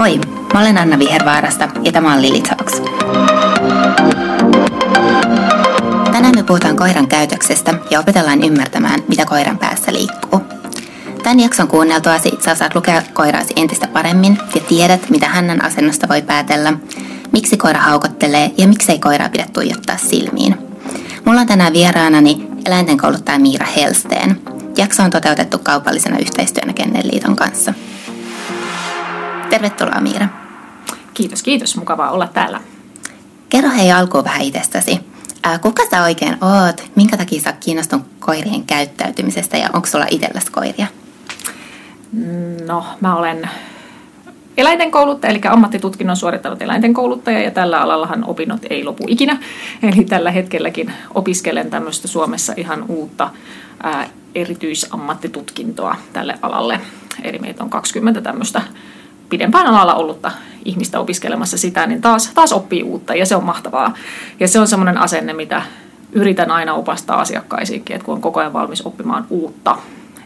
[0.00, 0.20] Moi,
[0.54, 2.82] mä olen Anna Vihervaarasta ja tämä on Lily Talks.
[6.12, 10.40] Tänään me puhutaan koiran käytöksestä ja opetellaan ymmärtämään, mitä koiran päässä liikkuu.
[11.22, 16.22] Tämän jakson kuunneltuasi sä saat lukea koiraasi entistä paremmin ja tiedät, mitä hänen asennosta voi
[16.22, 16.72] päätellä,
[17.32, 20.56] miksi koira haukottelee ja miksei koiraa pidä tuijottaa silmiin.
[21.24, 24.40] Mulla on tänään vieraanani eläinten kouluttaja Miira Helsteen.
[24.76, 27.74] Jakso on toteutettu kaupallisena yhteistyönä Kennelliiton kanssa.
[29.50, 30.26] Tervetuloa Miira.
[31.14, 31.76] Kiitos, kiitos.
[31.76, 32.60] Mukavaa olla täällä.
[33.48, 35.00] Kerro hei alkuun vähän itsestäsi.
[35.62, 36.90] Kuka sä oikein oot?
[36.96, 40.86] Minkä takia sä kiinnostunut koirien käyttäytymisestä ja onko sulla itselläsi koiria?
[42.66, 43.50] No, mä olen
[44.56, 49.38] eläinten kouluttaja, eli ammattitutkinnon suorittanut eläinten kouluttaja, ja tällä alallahan opinnot ei lopu ikinä.
[49.92, 53.30] Eli tällä hetkelläkin opiskelen tämmöistä Suomessa ihan uutta
[53.82, 56.80] ää, erityisammattitutkintoa tälle alalle.
[57.22, 58.62] Eli meitä on 20 tämmöistä
[59.30, 60.32] pidempään alalla ollutta
[60.64, 63.94] ihmistä opiskelemassa sitä, niin taas, taas oppii uutta ja se on mahtavaa.
[64.40, 65.62] Ja se on semmoinen asenne, mitä
[66.12, 69.78] yritän aina opastaa asiakkaisiinkin, että kun on koko ajan valmis oppimaan uutta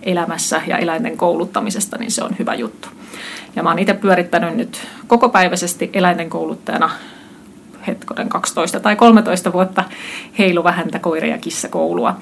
[0.02, 2.88] elämässä ja eläinten kouluttamisesta, niin se on hyvä juttu.
[3.56, 6.90] Ja mä oon itse pyörittänyt nyt kokopäiväisesti eläinten kouluttajana
[7.86, 9.84] hetkoden 12 tai 13 vuotta
[10.38, 12.16] heilu vähäntä koira- ja kissakoulua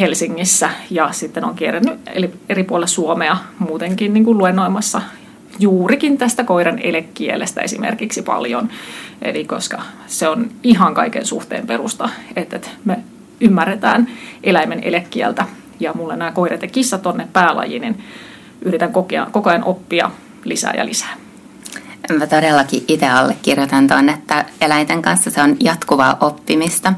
[0.00, 2.00] Helsingissä ja sitten on kierrennyt
[2.48, 5.02] eri puolilla Suomea muutenkin niin kuin luennoimassa
[5.58, 8.68] juurikin tästä koiran elekielestä esimerkiksi paljon.
[9.22, 12.98] Eli koska se on ihan kaiken suhteen perusta, että me
[13.40, 14.08] ymmärretään
[14.42, 15.46] eläimen elekieltä.
[15.80, 18.04] Ja mulle nämä koirat ja kissat on ne päälaji, niin
[18.62, 20.10] yritän kokea, koko ajan oppia
[20.44, 21.16] lisää ja lisää.
[22.18, 26.92] Mä todellakin itse allekirjoitan tuon, että eläinten kanssa se on jatkuvaa oppimista.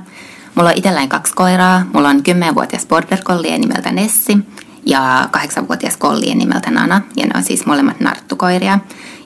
[0.54, 1.86] Mulla on itselläni kaksi koiraa.
[1.92, 4.38] Mulla on 10-vuotias border collie nimeltä Nessi
[4.86, 8.78] ja kahdeksanvuotias kolli nimeltä Nana, ja ne on siis molemmat narttukoiria.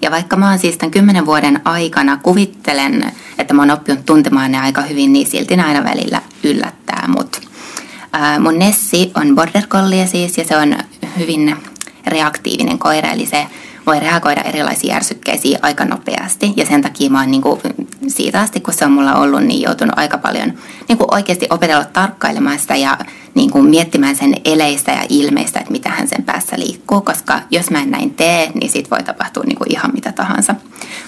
[0.02, 4.52] Ja vaikka mä oon siis tämän kymmenen vuoden aikana kuvittelen, että mä oon oppinut tuntemaan
[4.52, 7.40] ne aika hyvin, niin silti ne aina välillä yllättää mut.
[8.40, 10.76] mun Nessi on border collie siis, ja se on
[11.18, 11.56] hyvin
[12.06, 13.46] reaktiivinen koira, eli se
[13.86, 16.52] voi reagoida erilaisiin järsykkeisiin aika nopeasti.
[16.56, 17.60] Ja sen takia mä oon niin kuin,
[18.08, 20.52] siitä asti, kun se on mulla ollut, niin joutunut aika paljon
[20.88, 22.98] niin kuin oikeasti opetella tarkkailemaan sitä ja
[23.34, 27.70] niin kuin miettimään sen eleistä ja ilmeistä, että mitä hän sen päässä liikkuu, koska jos
[27.70, 30.54] mä en näin tee, niin siitä voi tapahtua niin kuin ihan mitä tahansa.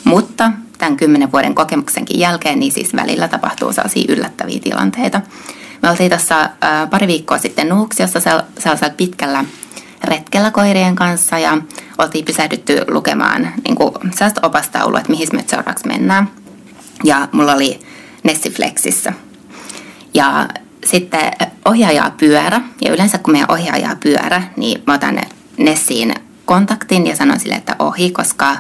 [0.05, 5.21] Mutta tämän kymmenen vuoden kokemuksenkin jälkeen, niin siis välillä tapahtuu sellaisia yllättäviä tilanteita.
[5.83, 6.51] Me oltiin tuossa
[6.91, 8.21] pari viikkoa sitten Nuuksiossa
[8.59, 9.45] sellaisella pitkällä
[10.05, 11.59] retkellä koirien kanssa ja
[11.99, 16.31] oltiin pysähdytty lukemaan niin kuin sellaista opastaulua, että mihin me seuraavaksi mennään.
[17.05, 17.81] Ja mulla oli
[18.23, 19.13] Nessiflexissä.
[20.15, 20.49] Ja
[20.85, 21.33] sitten
[21.65, 25.21] ohjaajaa pyörä, ja yleensä kun meidän ohjaajaa pyörä, niin mä otan
[25.59, 28.57] Nessiin kontaktin ja sanon sille, että ohi, koska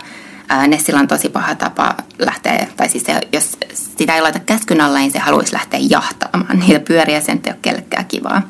[0.66, 4.98] Nessillä on tosi paha tapa lähteä, tai siis se, jos sitä ei laita käskyn alla,
[4.98, 6.58] niin se haluaisi lähteä jahtaamaan.
[6.58, 8.42] Niitä pyöriä, sen ei ole kellekään kivaa.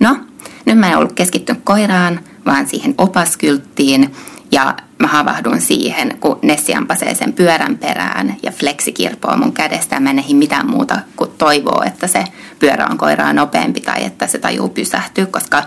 [0.00, 0.16] No,
[0.64, 4.14] nyt mä en ollut keskittynyt koiraan, vaan siihen opaskylttiin,
[4.52, 10.00] ja mä havahdun siihen, kun Nessi ampasee sen pyörän perään ja flexi kirpoo mun kädestä
[10.00, 12.24] mä mitään muuta kuin toivoo, että se
[12.58, 15.62] pyörä on koiraa nopeampi tai että se tajuu pysähtyä, koska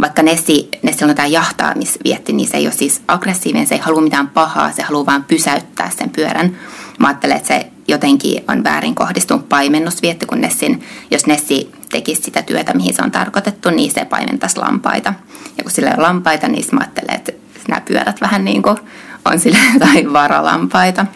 [0.00, 4.00] vaikka Nessi, Nessi on tämä jahtaamisvietti, niin se ei ole siis aggressiivinen, se ei halua
[4.00, 6.56] mitään pahaa, se haluaa vain pysäyttää sen pyörän.
[6.98, 12.42] Mä ajattelen, että se jotenkin on väärin kohdistunut paimennusvietti, kun Nessin, jos Nessi tekisi sitä
[12.42, 15.14] työtä, mihin se on tarkoitettu, niin se paimentaisi lampaita.
[15.56, 17.32] Ja kun sillä ei ole lampaita, niin mä ajattelen, että
[17.68, 18.76] nämä pyörät vähän niin kuin
[19.24, 21.06] on sille tai varalampaita.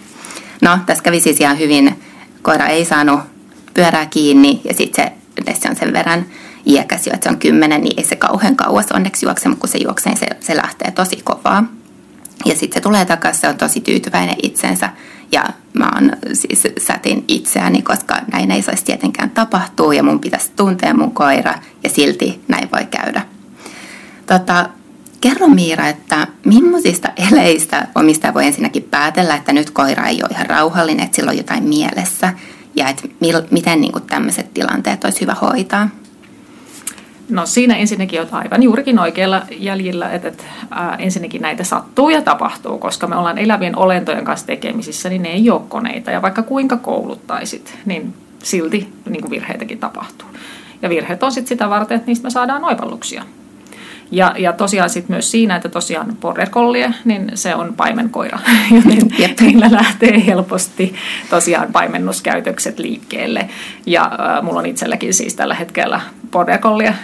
[0.61, 2.03] No, tässä kävi siis ihan hyvin.
[2.43, 3.21] Koira ei saanut
[3.75, 5.13] pyörää kiinni ja sitten se
[5.55, 6.27] se on sen verran
[6.67, 9.69] iäkäs jo, että se on kymmenen, niin ei se kauhean kauas onneksi juokse, mutta kun
[9.69, 11.65] se juoksee, niin se, se lähtee tosi kovaa.
[12.45, 14.89] Ja sitten se tulee takaisin, se on tosi tyytyväinen itsensä
[15.33, 20.51] ja mä oon siis sätin itseäni, koska näin ei saisi tietenkään tapahtua ja mun pitäisi
[20.57, 23.23] tuntea mun koira ja silti näin voi käydä.
[24.27, 24.69] Tota,
[25.23, 30.47] Kerro Miira, että millaisista eleistä omistaja voi ensinnäkin päätellä, että nyt koira ei ole ihan
[30.47, 32.33] rauhallinen, että sillä on jotain mielessä
[32.75, 35.89] ja että mil, miten niin kuin tämmöiset tilanteet olisi hyvä hoitaa?
[37.29, 42.23] No siinä ensinnäkin olet aivan juurikin oikealla jäljellä, että, että ää, ensinnäkin näitä sattuu ja
[42.23, 46.11] tapahtuu, koska me ollaan elävien olentojen kanssa tekemisissä, niin ne ei ole koneita.
[46.11, 50.29] Ja vaikka kuinka kouluttaisit, niin silti niin kuin virheitäkin tapahtuu.
[50.83, 53.25] Ja virheet on sitten sitä varten, että niistä me saadaan oivalluksia.
[54.13, 58.39] Ja, ja tosiaan sitten myös siinä, että tosiaan border collie, niin se on paimenkoira,
[58.77, 59.41] joten Jep.
[59.41, 60.95] meillä lähtee helposti
[61.31, 63.49] tosiaan paimennuskäytökset liikkeelle.
[63.87, 66.01] Ja äh, mulla on itselläkin siis tällä hetkellä
[66.33, 66.95] border collie,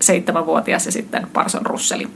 [0.00, 2.08] seitsemänvuotias ja sitten Parson Russeli.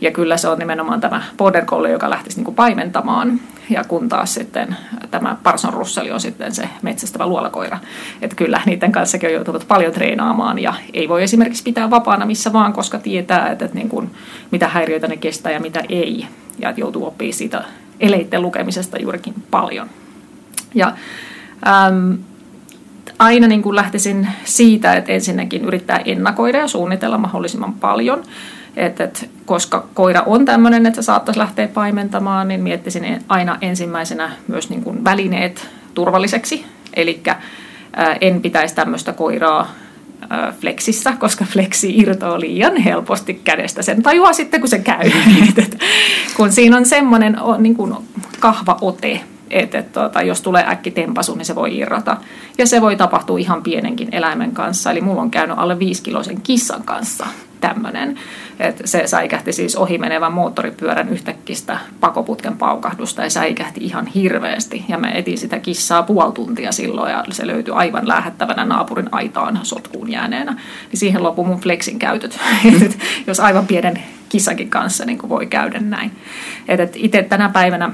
[0.00, 3.40] Ja kyllä se on nimenomaan tämä border collie, joka lähtisi niinku paimentamaan.
[3.70, 4.76] ja kun taas sitten
[5.10, 7.78] tämä Parson Russell on sitten se metsästävä luolakoira.
[8.22, 12.52] Että kyllä niiden kanssa on joutunut paljon treenaamaan ja ei voi esimerkiksi pitää vapaana missä
[12.52, 14.10] vaan, koska tietää, että, että niin kuin,
[14.50, 16.26] mitä häiriöitä ne kestää ja mitä ei.
[16.58, 17.64] Ja joutuu oppimaan siitä
[18.00, 19.90] eleitten lukemisesta juurikin paljon.
[20.74, 20.92] Ja
[21.66, 22.18] äm,
[23.18, 28.22] aina niin kuin lähtisin siitä, että ensinnäkin yrittää ennakoida ja suunnitella mahdollisimman paljon.
[28.76, 34.32] Et, et, koska koira on tämmöinen, että se saattaisi lähteä paimentamaan, niin miettisin aina ensimmäisenä
[34.48, 36.64] myös niin kuin välineet turvalliseksi.
[36.94, 37.22] Eli
[38.20, 39.72] en pitäisi tämmöistä koiraa
[40.60, 43.82] fleksissä, koska fleksi irtoaa liian helposti kädestä.
[43.82, 45.10] Sen tajuaa sitten, kun se käy.
[46.36, 47.94] kun siinä on semmoinen niin kuin
[48.40, 52.16] kahva ote, että et, tuota, jos tulee äkkitempasu, niin se voi irrota.
[52.58, 54.90] Ja se voi tapahtua ihan pienenkin eläimen kanssa.
[54.90, 57.26] Eli mulla on käynyt alle 5 kiloisen kissan kanssa
[57.60, 58.18] tämmöinen.
[58.58, 64.84] Että se säikähti siis ohimenevän moottoripyörän yhtäkkistä pakoputken paukahdusta ja säikähti ihan hirveästi.
[64.88, 69.60] Ja me etin sitä kissaa puoli tuntia silloin ja se löytyi aivan lähettävänä naapurin aitaan
[69.62, 70.52] sotkuun jääneenä.
[70.52, 72.38] Niin siihen loppui mun flexin käytöt.
[73.26, 76.12] jos aivan pienen kissakin kanssa niin voi käydä näin.
[76.68, 77.90] Et itse tänä päivänä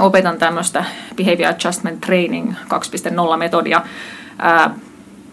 [0.00, 0.84] opetan tämmöistä
[1.16, 3.82] Behavior Adjustment Training 2.0 metodia,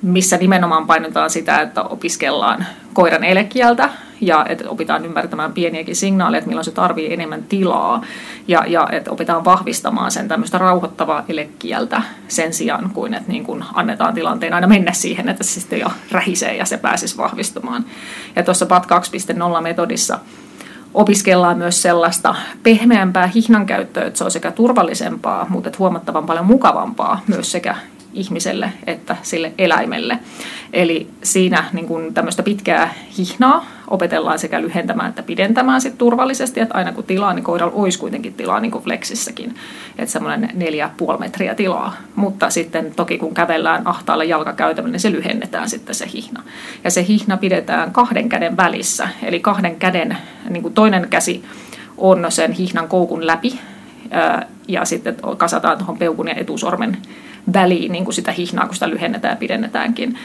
[0.02, 3.90] missä nimenomaan painotetaan sitä, että opiskellaan koiran elekieltä
[4.22, 8.02] ja että opitaan ymmärtämään pieniäkin signaaleja, että milloin se tarvii enemmän tilaa
[8.48, 13.64] ja, ja että opitaan vahvistamaan sen tämmöistä rauhoittavaa elekieltä sen sijaan kuin, että niin kuin
[13.74, 17.86] annetaan tilanteen aina mennä siihen, että se sitten jo rähisee ja se pääsisi vahvistumaan.
[18.36, 18.86] Ja tuossa PAT
[19.56, 20.20] 2.0 metodissa
[20.94, 27.22] opiskellaan myös sellaista pehmeämpää hihnan käyttöä, että se on sekä turvallisempaa, mutta huomattavan paljon mukavampaa
[27.28, 27.76] myös sekä
[28.14, 30.20] ihmiselle että sille eläimelle.
[30.74, 36.76] Eli siinä niin kuin tämmöistä pitkää hihnaa opetellaan sekä lyhentämään että pidentämään sit turvallisesti, että
[36.78, 39.56] aina kun tilaa, niin koiralla olisi kuitenkin tilaa niin kuin flexissäkin,
[39.98, 41.96] että semmoinen neljä puoli metriä tilaa.
[42.16, 46.44] Mutta sitten toki kun kävellään ahtaalle jalkakäytävällä, niin se lyhennetään sitten se hihna.
[46.84, 50.18] Ja se hihna pidetään kahden käden välissä, eli kahden käden,
[50.50, 51.44] niin kuin toinen käsi
[51.98, 53.60] on sen hihnan koukun läpi,
[54.68, 56.98] ja sitten kasataan tuohon peukun ja etusormen
[57.54, 60.16] väliin niin kuin sitä hihnaa, kun sitä lyhennetään ja pidennetäänkin.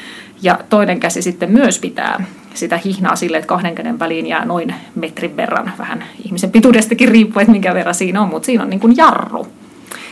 [0.42, 2.24] Ja toinen käsi sitten myös pitää
[2.54, 7.40] sitä hihnaa sille, että kahden käden väliin jää noin metrin verran, vähän ihmisen pituudestakin riippuu,
[7.40, 9.46] että minkä verran siinä on, mutta siinä on niin kuin jarru.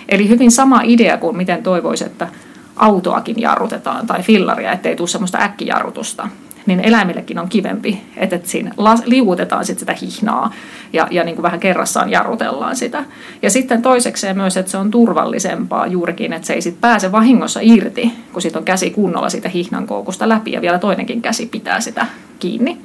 [0.09, 2.29] Eli hyvin sama idea kuin miten toivoisi, että
[2.77, 6.29] autoakin jarrutetaan tai fillaria, ettei tule semmoista äkkijarrutusta
[6.67, 8.73] niin eläimillekin on kivempi, että, että siinä
[9.05, 10.53] liuutetaan sit sitä hihnaa
[10.93, 13.05] ja, ja niin kuin vähän kerrassaan jarrutellaan sitä.
[13.43, 17.61] Ja sitten toisekseen myös, että se on turvallisempaa juurikin, että se ei sit pääse vahingossa
[17.63, 21.81] irti, kun sit on käsi kunnolla sitä hihnan koukusta läpi ja vielä toinenkin käsi pitää
[21.81, 22.07] sitä
[22.39, 22.79] kiinni.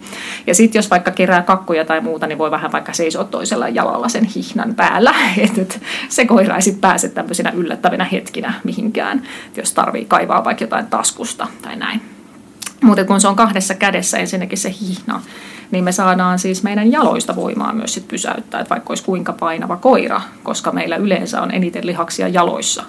[0.48, 4.10] Ja sitten jos vaikka kerää kakkuja tai muuta, niin voi vähän vaikka seisoa toisella jalalla
[4.10, 5.14] sen hihnan päällä,
[5.54, 5.76] että
[6.10, 9.24] se koira ei sitten pääse tämmöisenä yllättävinä hetkinä mihinkään,
[9.58, 12.15] jos tarvii kaivaa vaikka jotain taskusta tai näin.
[12.84, 15.22] Mutta kun se on kahdessa kädessä ensinnäkin se hihna,
[15.72, 19.78] niin me saadaan siis meidän jaloista voimaa myös sit pysäyttää, että vaikka olisi kuinka painava
[19.78, 22.84] koira, koska meillä yleensä on eniten lihaksia jaloissa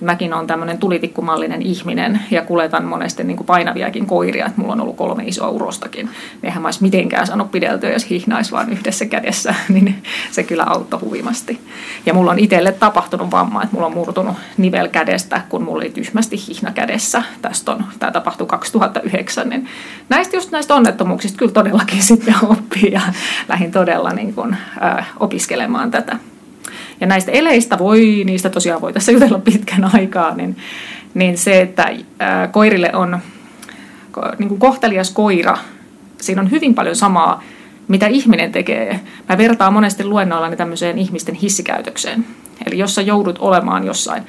[0.00, 4.80] mäkin olen tämmöinen tulitikkumallinen ihminen ja kuletan monesti niin kuin painaviakin koiria, että mulla on
[4.80, 6.10] ollut kolme isoa urostakin.
[6.42, 11.00] Eihän mä olisi mitenkään saanut pideltyä, jos hihnaisi vaan yhdessä kädessä, niin se kyllä auttoi
[11.00, 11.60] huimasti.
[12.06, 15.90] Ja mulla on itselle tapahtunut vamma, että mulla on murtunut nivel kädestä, kun mulla oli
[15.90, 17.22] tyhmästi hihna kädessä.
[17.42, 19.68] Tästä on, tämä tapahtui 2009, niin
[20.08, 23.00] näistä just näistä onnettomuuksista kyllä todellakin sitten oppii ja
[23.48, 24.56] lähdin todella niin kuin,
[25.20, 26.16] opiskelemaan tätä.
[27.00, 30.56] Ja näistä eleistä voi, niistä tosiaan voi tässä jutella pitkän aikaa, niin,
[31.14, 33.18] niin se, että ää, koirille on
[34.38, 35.58] niin kuin kohtelias koira,
[36.20, 37.42] siinä on hyvin paljon samaa,
[37.88, 39.00] mitä ihminen tekee.
[39.28, 42.24] Mä vertaan monesti luennoillani tämmöiseen ihmisten hissikäytökseen.
[42.66, 44.22] Eli jos sä joudut olemaan jossain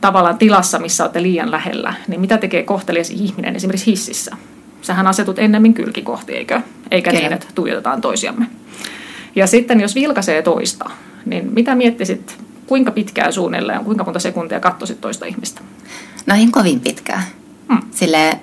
[0.00, 4.36] tavallaan tilassa, missä olette liian lähellä, niin mitä tekee kohtelias ihminen esimerkiksi hississä?
[4.82, 6.60] Sähän asetut ennemmin kylkikohti, eikö?
[6.90, 7.22] Eikä Kyllä.
[7.22, 8.46] niin, että tuijotetaan toisiamme.
[9.36, 10.90] Ja sitten jos vilkaisee toista,
[11.26, 15.60] niin mitä miettisit, kuinka pitkää suunnilleen, kuinka monta sekuntia katsoisit toista ihmistä?
[16.26, 17.22] No en kovin pitkää.
[17.72, 17.82] Hmm.
[17.90, 18.38] Sille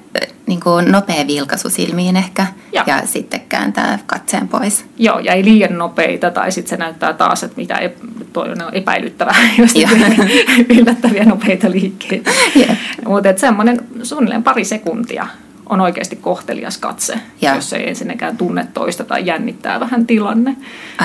[0.50, 2.83] niin kuin nopea vilkaisu silmiin ehkä ja.
[2.88, 4.86] ja sitten kääntää katseen pois.
[4.98, 7.89] Joo, ja ei liian nopeita tai sitten se näyttää taas, että mitä
[8.33, 9.74] toi on epäilyttävää, jos
[10.69, 12.31] yllättäviä nopeita liikkeitä.
[12.55, 12.77] Yeah.
[13.07, 15.27] Mutta semmoinen suunnilleen pari sekuntia
[15.69, 17.55] on oikeasti kohtelias katse, ja.
[17.55, 20.55] jos ei ensinnäkään tunne toista tai jännittää vähän tilanne.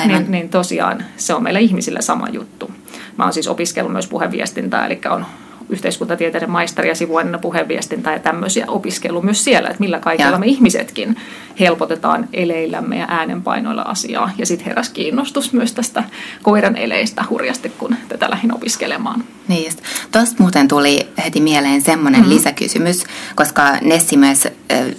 [0.06, 2.70] Niin, niin tosiaan se on meillä ihmisillä sama juttu.
[3.16, 5.26] Mä oon siis opiskellut myös puheviestintää, eli on
[5.68, 11.16] yhteiskuntatieteiden maisteri ja sivuaineena puheenviestintä ja tämmöisiä opiskelu myös siellä, että millä kaikilla me ihmisetkin
[11.60, 14.30] helpotetaan eleillämme ja äänenpainoilla asiaa.
[14.38, 16.04] Ja sitten heräsi kiinnostus myös tästä
[16.42, 19.24] koiran eleistä hurjasti, kun tätä lähdin opiskelemaan.
[19.48, 19.82] Niin just.
[20.12, 22.34] Tuosta muuten tuli heti mieleen semmoinen mm-hmm.
[22.34, 23.04] lisäkysymys,
[23.34, 24.48] koska Nessi myös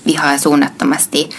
[0.05, 1.29] vihaa suunnattomasti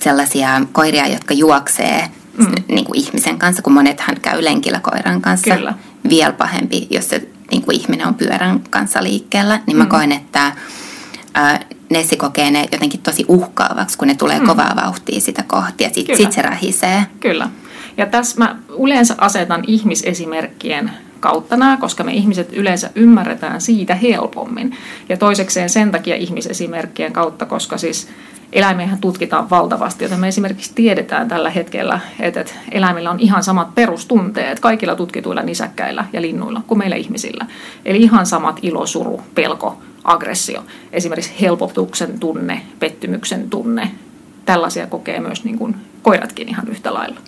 [0.00, 2.04] sellaisia koiria, jotka juoksee
[2.38, 2.52] mm.
[2.68, 5.54] niin kuin ihmisen kanssa, kun monethan käy lenkillä koiran kanssa.
[5.54, 5.74] Kyllä.
[6.08, 9.90] Vielä pahempi, jos se niin kuin ihminen on pyörän kanssa liikkeellä, niin mä mm.
[9.90, 10.52] koen, että
[11.34, 11.60] ää,
[11.90, 14.46] Nessi kokee ne jotenkin tosi uhkaavaksi, kun ne tulee mm.
[14.46, 17.06] kovaa vauhtia sitä kohti ja sitten sit se rähisee.
[17.20, 17.48] Kyllä.
[17.96, 24.76] Ja tässä mä yleensä asetan ihmisesimerkkien kautta nämä, koska me ihmiset yleensä ymmärretään siitä helpommin.
[25.08, 28.08] Ja toisekseen sen takia ihmisesimerkkien kautta, koska siis
[28.52, 34.60] eläimiähän tutkitaan valtavasti, joten me esimerkiksi tiedetään tällä hetkellä, että eläimillä on ihan samat perustunteet
[34.60, 37.46] kaikilla tutkituilla nisäkkäillä ja linnuilla kuin meillä ihmisillä.
[37.84, 43.90] Eli ihan samat ilo, suru, pelko, aggressio, esimerkiksi helpotuksen tunne, pettymyksen tunne.
[44.44, 47.20] Tällaisia kokee myös niin kuin koiratkin ihan yhtä lailla.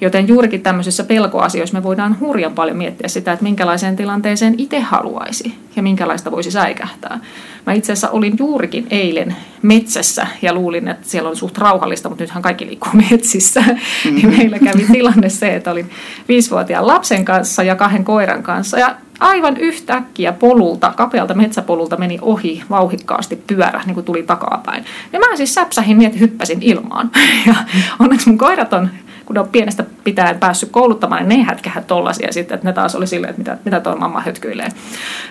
[0.00, 5.54] Joten juurikin tämmöisissä pelkoasioissa me voidaan hurjan paljon miettiä sitä, että minkälaiseen tilanteeseen itse haluaisi
[5.76, 7.20] ja minkälaista voisi säikähtää.
[7.66, 12.24] Mä itse asiassa olin juurikin eilen metsässä ja luulin, että siellä oli suht rauhallista, mutta
[12.24, 13.60] nythän kaikki liikkuu metsissä.
[13.60, 14.18] Mm-hmm.
[14.18, 15.90] Ja meillä kävi tilanne se, että olin
[16.28, 22.62] viisivuotiaan lapsen kanssa ja kahden koiran kanssa ja aivan yhtäkkiä polulta, kapealta metsäpolulta meni ohi
[22.70, 24.84] vauhikkaasti pyörä, niin kuin tuli takapäin.
[25.12, 27.10] Ja mä siis säpsähin niin, että hyppäsin ilmaan.
[27.46, 27.54] Ja
[27.98, 28.90] onneksi mun koirat on
[29.28, 32.94] kun ne on pienestä pitäen päässyt kouluttamaan, niin ne hätkähät tollasia sitten, että ne taas
[32.94, 34.68] oli silleen, että mitä, mitä tuo mamma hötkyilee.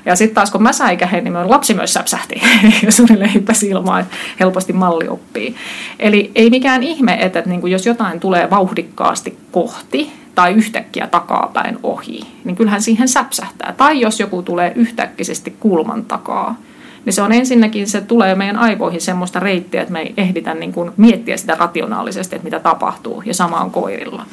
[0.06, 2.42] Ja sitten taas kun mä säikähen, niin lapsi myös säpsähti
[2.86, 4.06] ja suunnilleen hyppäsi ilmaan,
[4.40, 5.56] helposti malli oppii.
[6.00, 11.78] Eli ei mikään ihme, että, että niin jos jotain tulee vauhdikkaasti kohti, tai yhtäkkiä takapäin
[11.84, 13.74] ohi, niin kyllähän siihen säpsähtää.
[13.78, 16.56] Tai jos joku tulee yhtäkkisesti kulman takaa,
[17.08, 20.74] niin se on ensinnäkin, se tulee meidän aivoihin semmoista reittiä, että me ei ehditä niin
[20.74, 24.26] kuin miettiä sitä rationaalisesti, että mitä tapahtuu, ja sama on koirilla.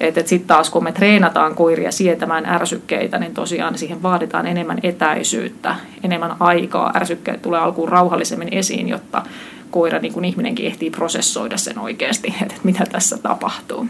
[0.00, 4.78] Että et sitten taas kun me treenataan koiria sietämään ärsykkeitä, niin tosiaan siihen vaaditaan enemmän
[4.82, 6.92] etäisyyttä, enemmän aikaa.
[6.96, 9.22] Ärsykkeet tulee alkuun rauhallisemmin esiin, jotta
[9.70, 13.86] koira, niin kuin ihminenkin, ehtii prosessoida sen oikeasti, että mitä tässä tapahtuu.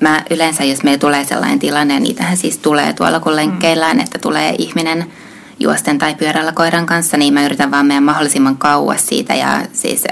[0.00, 4.02] Mä yleensä, jos meillä tulee sellainen tilanne, ja niitähän siis tulee tuolla kun lenkkeillään, mm.
[4.02, 5.04] että tulee ihminen–
[5.60, 10.04] juosten tai pyörällä koiran kanssa, niin mä yritän vaan mennä mahdollisimman kauas siitä ja siis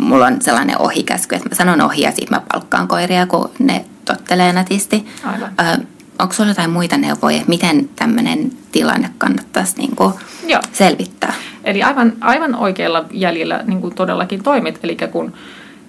[0.00, 3.84] mulla on sellainen ohikäsky, että mä sanon ohi ja sitten mä palkkaan koiria, kun ne
[4.04, 5.06] tottelee nätisti.
[5.24, 5.50] Aivan.
[5.60, 5.84] Ö,
[6.18, 10.14] onko sulla jotain muita neuvoja, että miten tämmöinen tilanne kannattaisi niin kuin
[10.46, 10.62] Joo.
[10.72, 11.32] selvittää?
[11.64, 15.32] Eli aivan, aivan oikealla jäljellä niin kuin todellakin toimit, eli kun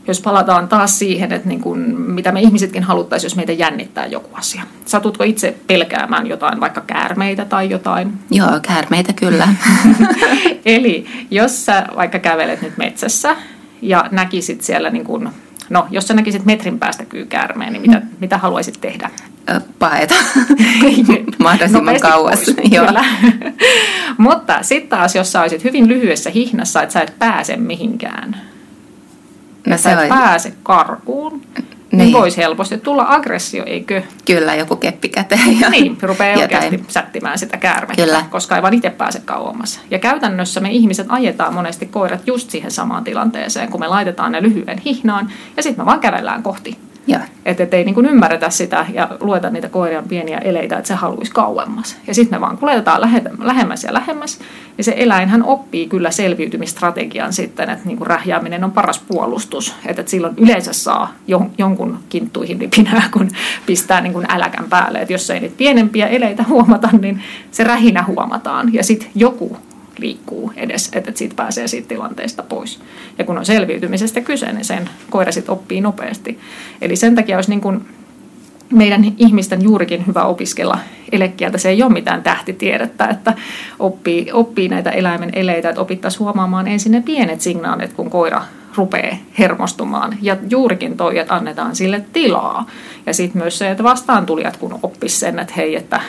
[0.08, 4.30] jos palataan taas siihen, että niin kuin, mitä me ihmisetkin haluttaisiin, jos meitä jännittää joku
[4.34, 4.64] asia.
[4.86, 8.14] Satutko itse pelkäämään jotain, vaikka käärmeitä tai jotain?
[8.32, 9.48] Joo, käärmeitä kyllä.
[10.66, 13.36] Eli jos sä vaikka kävelet nyt metsässä
[13.82, 15.30] ja näkisit siellä, niin kuin,
[15.70, 19.10] no jos sä näkisit metrin päästä kyykäärmeen, niin mitä, mitä haluaisit tehdä?
[19.80, 20.16] Paeta
[21.44, 22.40] mahdollisimman kauas.
[22.70, 23.06] Kyllä.
[24.18, 28.36] Mutta sitten taas, jos sä olisit hyvin lyhyessä hihnassa, että sä et pääse mihinkään,
[29.70, 31.42] no se et pääse karkuun,
[31.92, 31.98] niin.
[31.98, 34.02] niin voisi helposti tulla aggressio, eikö?
[34.26, 35.60] Kyllä, joku keppi käteen.
[35.60, 36.44] Ja niin, rupeaa jotain.
[36.44, 38.26] oikeasti sättimään sitä käärmettä, Kyllä.
[38.30, 39.80] koska ei vaan itse pääse kauemmas.
[39.92, 44.42] Ja käytännössä me ihmiset ajetaan monesti koirat just siihen samaan tilanteeseen, kun me laitetaan ne
[44.42, 46.87] lyhyen hihnaan ja sitten me vaan kävellään kohti
[47.46, 51.32] että et ei niin ymmärretä sitä ja lueta niitä koirian pieniä eleitä, että se haluaisi
[51.32, 51.98] kauemmas.
[52.08, 53.02] Ja sitten me vaan kuljetaan
[53.40, 54.40] lähemmäs ja lähemmäs.
[54.78, 59.76] Ja se eläinhän oppii kyllä selviytymistrategian sitten, että niin rähjääminen on paras puolustus.
[59.86, 61.14] Että et silloin yleensä saa
[61.58, 63.30] jonkun kinttuihin lipinää, kun
[63.66, 65.00] pistää niin äläkän päälle.
[65.00, 68.74] Että jos ei niitä pienempiä eleitä huomata, niin se rähinä huomataan.
[68.74, 69.58] Ja sitten joku
[69.98, 72.80] liikkuu edes, että siitä pääsee siitä tilanteesta pois.
[73.18, 76.40] Ja kun on selviytymisestä kyse, niin sen koira sitten oppii nopeasti.
[76.82, 77.86] Eli sen takia olisi niin kuin
[78.72, 80.80] meidän ihmisten juurikin hyvä opiskella
[81.12, 81.58] elekieltä.
[81.58, 83.34] Se ei ole mitään tähtitiedettä, että
[83.80, 88.42] oppii, oppii näitä eläimen eleitä, että opittaisiin huomaamaan ensin ne pienet signaalit, kun koira
[88.76, 90.18] rupeaa hermostumaan.
[90.22, 92.66] Ja juurikin toi, että annetaan sille tilaa.
[93.06, 96.02] Ja sitten myös se, että vastaan tulijat kun oppis sen, että hei, että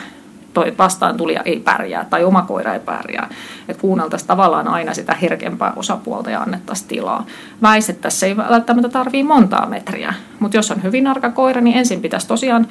[0.53, 3.29] toi vastaan tulija ei pärjää tai oma koira ei pärjää.
[3.67, 7.25] Että kuunneltaisiin tavallaan aina sitä herkempää osapuolta ja annettaisiin tilaa.
[7.61, 12.27] Väistettäisiin ei välttämättä tarvii montaa metriä, mutta jos on hyvin arka koira, niin ensin pitäisi
[12.27, 12.67] tosiaan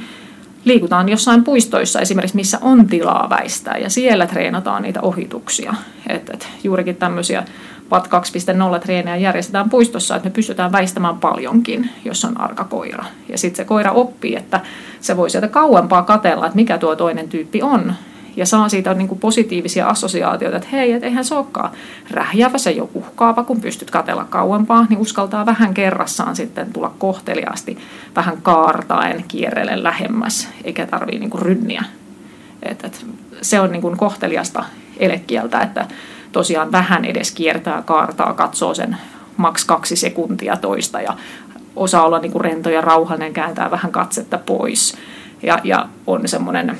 [0.65, 5.75] liikutaan jossain puistoissa esimerkiksi, missä on tilaa väistää ja siellä treenataan niitä ohituksia.
[6.09, 7.45] Et, et juurikin tämmöisiä
[7.88, 8.07] PAT
[8.75, 13.04] 2.0 treenejä järjestetään puistossa, että me pystytään väistämään paljonkin, jos on arka koira.
[13.28, 14.61] Ja sitten se koira oppii, että
[15.00, 17.92] se voi sieltä kauempaa katella, että mikä tuo toinen tyyppi on.
[18.37, 21.71] ja saa siitä niin kuin positiivisia assosiaatioita, että hei, et eihän se olekaan
[22.11, 27.78] rähjävä, se ole uhkaava, kun pystyt katella kauempaa, niin uskaltaa vähän kerrassaan sitten tulla kohteliaasti
[28.16, 31.85] vähän kaartaen kierrelle lähemmäs, eikä tarvii niin rynniä.
[32.62, 33.07] Et, et,
[33.42, 34.64] se on niin kuin kohteliasta
[34.99, 35.87] elekieltä, että
[36.33, 38.97] tosiaan vähän edes kiertää kaartaa, katsoo sen
[39.37, 41.17] maks kaksi sekuntia toista ja
[41.77, 44.97] osaa olla niin kuin rento ja rauhallinen, kääntää vähän katsetta pois.
[45.43, 46.79] Ja, ja on semmoinen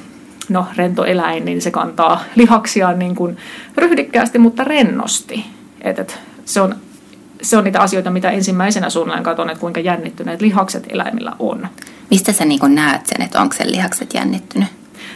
[0.49, 3.37] no, rento eläin, niin se kantaa lihaksiaan niin kuin
[3.76, 5.45] ryhdikkäästi, mutta rennosti.
[5.81, 6.76] Et, et, se, on,
[7.43, 11.69] se on niitä asioita, mitä ensimmäisenä suunnilleen katson, että kuinka jännittyneet lihakset eläimillä on.
[12.11, 14.69] Mistä sä niin näet sen, että onko sen lihakset jännittynyt?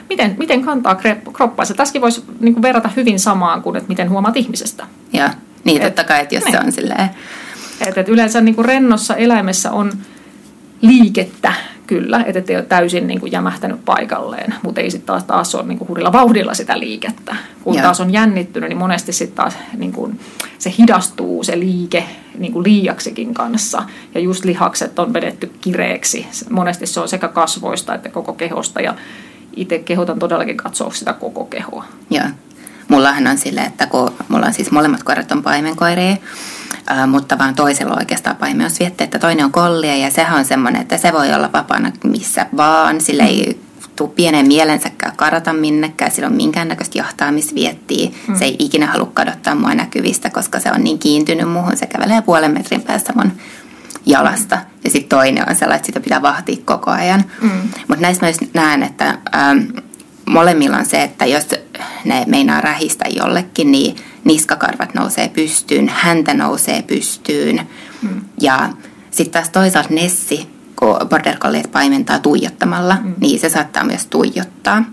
[0.09, 1.01] Miten, miten kantaa
[1.33, 1.75] kroppaansa?
[1.75, 4.87] Tässäkin voisi niin verrata hyvin samaan kuin, että miten huomaat ihmisestä.
[5.13, 5.29] Joo,
[5.65, 6.53] niin totta kai, että jos niin.
[6.53, 7.11] se on silleen...
[7.81, 9.93] Et, et yleensä niin kuin rennossa eläimessä on
[10.83, 11.53] liikettä
[11.87, 15.67] kyllä, että ei ole täysin niin kuin jämähtänyt paikalleen, mutta ei sitten taas, taas ole
[15.67, 17.37] niin kuin hurilla vauhdilla sitä liikettä.
[17.63, 17.83] Kun Joo.
[17.83, 20.21] taas on jännittynyt, niin monesti sitten taas niin kuin,
[20.59, 22.05] se hidastuu se liike
[22.39, 23.83] niin kuin liiaksikin kanssa.
[24.15, 26.27] Ja just lihakset on vedetty kireeksi.
[26.51, 28.95] Monesti se on sekä kasvoista että koko kehosta ja
[29.57, 31.85] itse kehotan todellakin katsoa sitä koko kehoa.
[32.11, 32.27] Joo.
[32.89, 36.17] Mullahan on silleen, että kun mulla on siis molemmat koirat on paimenkoiria,
[37.07, 41.13] mutta vaan toisella oikeastaan paimeusvietti, että toinen on kollia ja sehän on semmoinen, että se
[41.13, 43.61] voi olla vapaana missä vaan, sillä ei
[43.97, 48.11] tuu pienen mielensäkään karata minnekään, sillä on minkäännäköistä jahtaamisviettiä.
[48.29, 48.35] Mm.
[48.35, 51.77] Se ei ikinä halua kadottaa mua näkyvistä, koska se on niin kiintynyt muuhun.
[51.77, 53.33] Se kävelee puolen metrin päässä mun
[54.07, 54.59] jalasta.
[54.85, 57.25] Ja sitten toinen on sellainen, että sitä pitää vahtia koko ajan.
[57.41, 57.51] Mm.
[57.89, 59.59] Mutta näissä myös näen, että ähm,
[60.27, 61.47] molemmilla on se, että jos
[62.05, 67.69] ne meinaa rähistä jollekin, niin niskakarvat nousee pystyyn, häntä nousee pystyyn.
[68.03, 68.21] Mm.
[68.41, 68.71] Ja
[69.11, 73.15] sitten taas toisaalta Nessi, kun border colliet paimentaa tuijottamalla, mm.
[73.21, 74.85] niin se saattaa myös tuijottaa.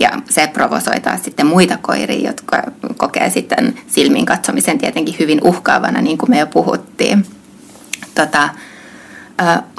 [0.00, 2.62] Ja se provosoi taas sitten muita koiria, jotka
[2.96, 7.26] kokee sitten silmin katsomisen tietenkin hyvin uhkaavana, niin kuin me jo puhuttiin.
[8.14, 8.48] Tota,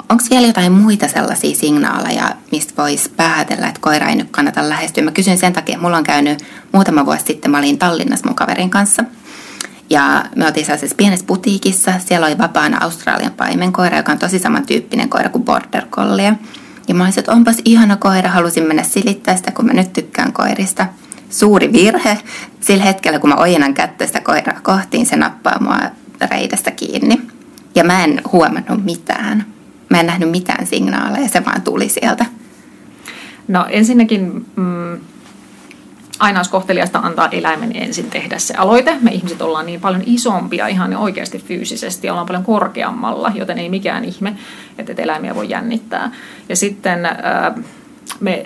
[0.08, 5.04] Onko vielä jotain muita sellaisia signaaleja, mistä voisi päätellä, että koira ei nyt kannata lähestyä?
[5.04, 8.34] Mä kysyn sen takia, että mulla on käynyt muutama vuosi sitten, mä olin Tallinnassa mun
[8.34, 9.04] kaverin kanssa.
[9.90, 11.92] Ja me oltiin sellaisessa pienessä putiikissa.
[12.06, 16.32] Siellä oli vapaana Australian paimenkoira, joka on tosi samantyyppinen koira kuin Border Collie.
[16.88, 20.32] Ja mä olisin, että onpas ihana koira, halusin mennä silittää sitä, kun mä nyt tykkään
[20.32, 20.86] koirista.
[21.30, 22.18] Suuri virhe.
[22.60, 25.78] Sillä hetkellä, kun mä ojennan kättä sitä koiraa kohtiin, se nappaa mua
[26.30, 27.35] reidestä kiinni.
[27.76, 29.44] Ja mä en huomannut mitään.
[29.88, 32.26] Mä en nähnyt mitään signaaleja, se vaan tuli sieltä.
[33.48, 35.00] No ensinnäkin mm,
[36.18, 38.96] aina olisi kohteliasta antaa eläimen ensin tehdä se aloite.
[39.00, 44.04] Me ihmiset ollaan niin paljon isompia ihan oikeasti fyysisesti, ollaan paljon korkeammalla, joten ei mikään
[44.04, 44.36] ihme,
[44.78, 46.10] että eläimiä voi jännittää.
[46.48, 47.14] Ja sitten äh,
[48.20, 48.42] me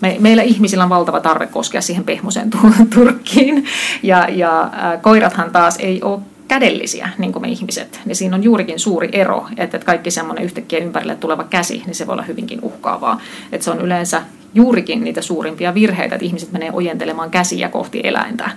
[0.00, 2.50] me, meillä ihmisillä on valtava tarve koskea siihen pehmoiseen
[2.94, 3.64] turkkiin.
[4.02, 8.42] Ja, ja äh, koirathan taas ei ole kädellisiä, niin kuin me ihmiset, niin siinä on
[8.42, 12.58] juurikin suuri ero, että kaikki semmoinen yhtäkkiä ympärille tuleva käsi, niin se voi olla hyvinkin
[12.62, 13.20] uhkaavaa.
[13.52, 14.22] Että se on yleensä
[14.54, 18.50] juurikin niitä suurimpia virheitä, että ihmiset menee ojentelemaan käsiä kohti eläintä.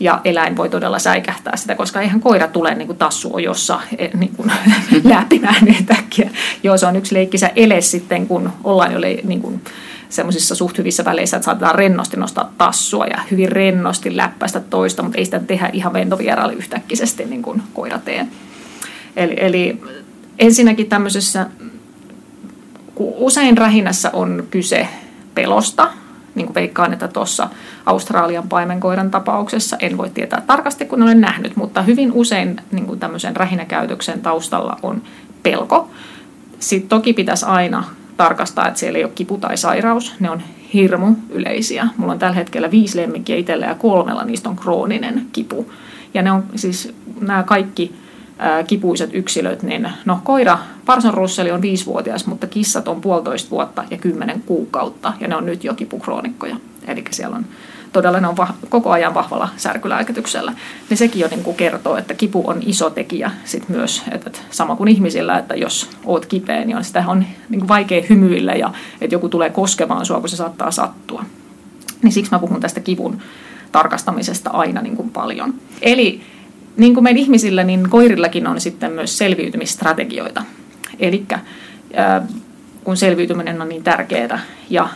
[0.00, 4.32] Ja eläin voi todella säikähtää sitä, koska eihän koira tule niin kuin tassuojossa e, niin
[4.36, 4.52] kuin,
[5.14, 6.30] läpimään yhtäkkiä.
[6.62, 9.60] Joo, se on yksi leikkisä ele sitten, kun ollaan jo niin kuin,
[10.08, 15.18] semmoisissa suht hyvissä väleissä, että saatetaan rennosti nostaa tassua ja hyvin rennosti läppäistä toista, mutta
[15.18, 18.26] ei sitä tehdä ihan ventovieraalle yhtäkkisesti niin kuin koira tee.
[19.16, 19.82] Eli, eli
[20.38, 21.46] ensinnäkin tämmöisessä,
[22.94, 24.88] kun usein rähinässä on kyse
[25.34, 25.88] pelosta,
[26.34, 27.48] niin kuin veikkaan, että tuossa
[27.86, 33.00] Australian paimenkoiran tapauksessa en voi tietää tarkasti, kun olen nähnyt, mutta hyvin usein niin kuin
[33.00, 35.02] tämmöisen rähinäkäytöksen taustalla on
[35.42, 35.90] pelko.
[36.58, 37.84] Sitten toki pitäisi aina
[38.16, 40.14] tarkastaa, että siellä ei ole kipu tai sairaus.
[40.20, 40.42] Ne on
[40.74, 41.88] hirmu yleisiä.
[41.96, 45.72] Mulla on tällä hetkellä viisi lemmikkiä itsellä ja kolmella niistä on krooninen kipu.
[46.14, 47.94] Ja ne on siis nämä kaikki
[48.66, 53.98] kipuiset yksilöt, niin no koira, Parson Russeli on viisivuotias, mutta kissat on puolitoista vuotta ja
[53.98, 56.56] kymmenen kuukautta ja ne on nyt jo kipukroonikkoja.
[56.86, 57.46] Eli siellä on
[57.96, 58.36] todella ne on
[58.68, 60.52] koko ajan vahvalla särkylääkityksellä,
[60.90, 64.76] niin sekin jo niin kuin kertoo, että kipu on iso tekijä sit myös, että sama
[64.76, 68.72] kuin ihmisillä, että jos oot kipeä, niin on sitä on niin kuin vaikea hymyillä ja
[69.00, 71.24] että joku tulee koskemaan sua, kun se saattaa sattua.
[72.02, 73.18] Niin siksi mä puhun tästä kivun
[73.72, 75.54] tarkastamisesta aina niin kuin paljon.
[75.82, 76.20] Eli
[76.76, 80.42] niin kuin meidän ihmisillä, niin koirillakin on sitten myös selviytymistrategioita.
[80.98, 81.26] Eli
[82.84, 84.88] kun selviytyminen on niin tärkeää ja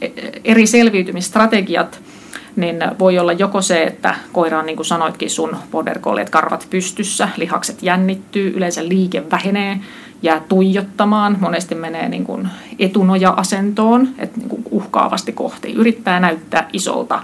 [0.00, 2.00] e, e, eri selviytymistrategiat–
[2.56, 5.98] niin voi olla joko se, että koira on, niin kuin sanoitkin, sun border
[6.30, 9.80] karvat pystyssä, lihakset jännittyy, yleensä liike vähenee
[10.22, 17.22] jää tuijottamaan, monesti menee niin kuin etunoja-asentoon, että niin kuin uhkaavasti kohti, yrittää näyttää isolta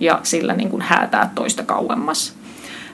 [0.00, 2.34] ja sillä niin kuin häätää toista kauemmas.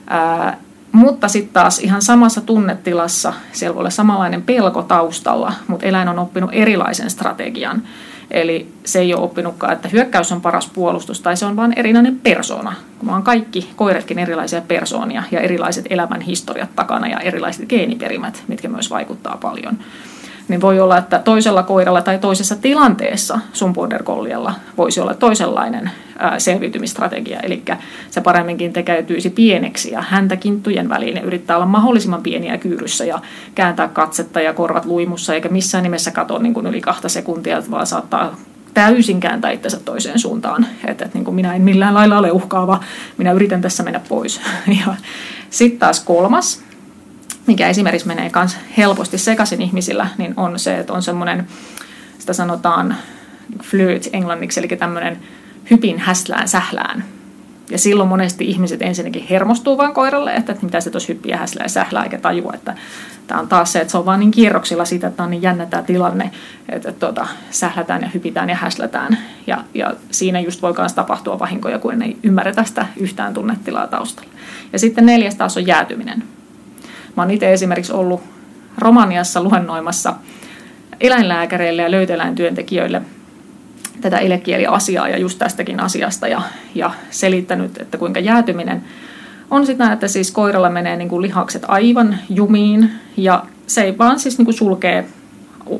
[0.07, 0.57] Ää,
[0.91, 6.19] mutta sitten taas ihan samassa tunnetilassa siellä voi olla samanlainen pelko taustalla, mutta eläin on
[6.19, 7.83] oppinut erilaisen strategian.
[8.31, 12.19] Eli se ei ole oppinutkaan, että hyökkäys on paras puolustus, tai se on vain erinäinen
[12.19, 12.75] persona.
[12.99, 18.67] Kun on kaikki koiratkin erilaisia persoonia ja erilaiset elämän historiat takana ja erilaiset geeniperimät, mitkä
[18.67, 19.77] myös vaikuttaa paljon
[20.49, 25.91] niin voi olla, että toisella koiralla tai toisessa tilanteessa sun border colliella voisi olla toisenlainen
[26.37, 27.39] selviytymistrategia.
[27.39, 27.63] Eli
[28.09, 33.19] se paremminkin tekeytyisi pieneksi ja häntä kinttujen väliin ja yrittää olla mahdollisimman pieniä kyyryssä ja
[33.55, 37.87] kääntää katsetta ja korvat luimussa, eikä missään nimessä katso niin kuin yli kahta sekuntia, vaan
[37.87, 38.35] saattaa
[38.73, 40.65] täysin kääntää itsensä toiseen suuntaan.
[40.85, 42.79] Että, että niin kuin minä en millään lailla ole uhkaava,
[43.17, 44.41] minä yritän tässä mennä pois.
[44.85, 44.95] Ja
[45.49, 46.63] sitten taas kolmas,
[47.49, 51.47] mikä esimerkiksi menee myös helposti sekaisin ihmisillä, niin on se, että on semmoinen,
[52.19, 52.95] sitä sanotaan
[53.63, 55.19] flirt englanniksi, eli tämmöinen
[55.71, 57.03] hypin häslään sählään.
[57.71, 61.65] Ja silloin monesti ihmiset ensinnäkin hermostuu vaan koiralle, että, että mitä se tuossa hyppiä häslää
[61.65, 62.75] ja sählää, eikä tajua, että
[63.27, 65.65] tämä on taas se, että se on vaan niin kierroksilla siitä, että on niin jännä
[65.65, 66.31] tämä tilanne,
[66.69, 69.17] että, että tuota, sählätään ja hypitään ja häslätään.
[69.47, 74.29] Ja, ja siinä just voi myös tapahtua vahinkoja, kun ei ymmärretä sitä yhtään tunnetilaa taustalla.
[74.73, 76.23] Ja sitten neljäs taas on jäätyminen.
[77.19, 78.21] Mä oon itse esimerkiksi ollut
[78.77, 80.15] Romaniassa luennoimassa
[80.99, 83.01] eläinlääkäreille ja löytöeläintyöntekijöille
[84.01, 86.41] tätä elekieliasiaa ja just tästäkin asiasta ja,
[86.75, 88.83] ja selittänyt, että kuinka jäätyminen
[89.51, 94.19] on sitä, että siis koiralla menee niin kuin lihakset aivan jumiin ja se ei vaan
[94.19, 95.05] siis niin kuin sulkee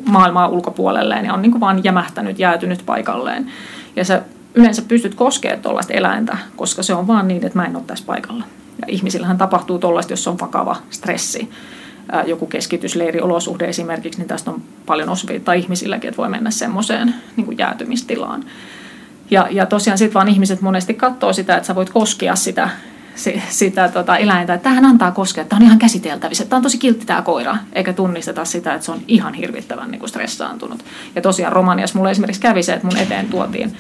[0.06, 3.52] maailmaa ulkopuolelleen ja on niin kuin vaan jämähtänyt, jäätynyt paikalleen.
[3.95, 4.21] Ja sä
[4.56, 8.06] yleensä pystyt koskemaan tuollaista eläintä, koska se on vaan niin, että mä en ole tässä
[8.06, 8.43] paikalla.
[8.81, 11.49] Ja ihmisillähän tapahtuu tuollaista, jos on vakava stressi,
[12.25, 18.45] joku keskitysleiriolosuhde esimerkiksi, niin tästä on paljon osviittaa ihmisilläkin, että voi mennä semmoiseen niin jäätymistilaan.
[19.31, 22.69] Ja, ja tosiaan sitten vaan ihmiset monesti katsoo sitä, että sä voit koskea sitä,
[23.49, 27.05] sitä tota eläintä, että tähän antaa koskea, että on ihan käsiteltävissä, tämä on tosi kiltti
[27.05, 30.85] tämä koira, eikä tunnisteta sitä, että se on ihan hirvittävän niin kuin stressaantunut.
[31.15, 33.77] Ja tosiaan Romaniassa mulle esimerkiksi kävi se, että mun eteen tuotiin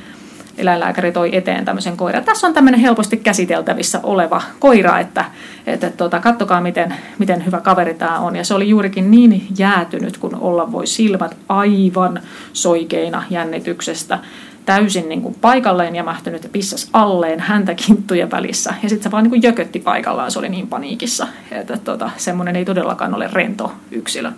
[0.59, 2.23] eläinlääkäri toi eteen tämmöisen koiran.
[2.23, 5.25] Tässä on tämmöinen helposti käsiteltävissä oleva koira, että,
[5.67, 8.35] että tuota, kattokaa miten, miten hyvä kaveri tämä on.
[8.35, 12.21] Ja se oli juurikin niin jäätynyt, kun olla voi silmät aivan
[12.53, 14.19] soikeina jännityksestä
[14.65, 18.73] täysin niin kuin paikalleen jämähtynyt ja pissas alleen häntä kinttujen välissä.
[18.83, 22.55] Ja sitten se vaan niin kuin jökötti paikallaan, se oli niin paniikissa, että tuota, semmoinen
[22.55, 24.31] ei todellakaan ole rento yksilö.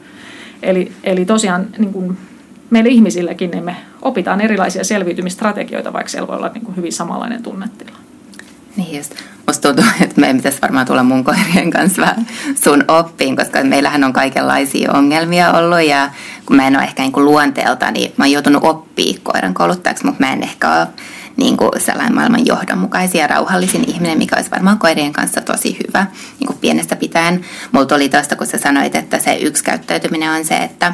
[0.64, 2.18] Eli, eli tosiaan niin kuin
[2.72, 7.44] meillä ihmisilläkin niin me opitaan erilaisia selviytymistrategioita, vaikka siellä voi olla niin kuin hyvin samanlainen
[7.44, 7.98] tunnetila.
[8.78, 9.16] Niin just.
[9.48, 12.28] Musta tuntuu, että meidän pitäisi varmaan tulla mun koirien kanssa vähän
[12.64, 16.10] sun oppiin, koska meillähän on kaikenlaisia ongelmia ollut ja
[16.46, 20.06] kun mä en ole ehkä niin kuin luonteelta, niin mä oon joutunut oppia koiran kouluttajaksi,
[20.06, 20.88] mutta mä en ehkä ole
[21.38, 26.06] niin kuin sellainen maailman johdonmukaisia ja rauhallisin ihminen, mikä olisi varmaan koirien kanssa tosi hyvä
[26.40, 27.46] niin kuin pienestä pitäen.
[27.72, 30.94] Mulla tuli tuosta, kun sä sanoit, että se yksi käyttäytyminen on se, että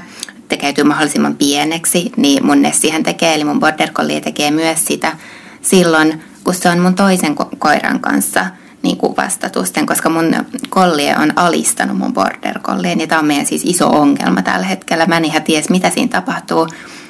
[0.49, 5.17] tekeytyy mahdollisimman pieneksi, niin mun Nessihän tekee, eli mun border collie tekee myös sitä
[5.61, 8.45] silloin, kun se on mun toisen ko- koiran kanssa
[8.83, 10.35] niin kuin vastatusten, koska mun
[10.69, 15.05] kollie on alistanut mun border collien, ja tämä on meidän siis iso ongelma tällä hetkellä.
[15.05, 16.67] Mä en ihan ties, mitä siinä tapahtuu.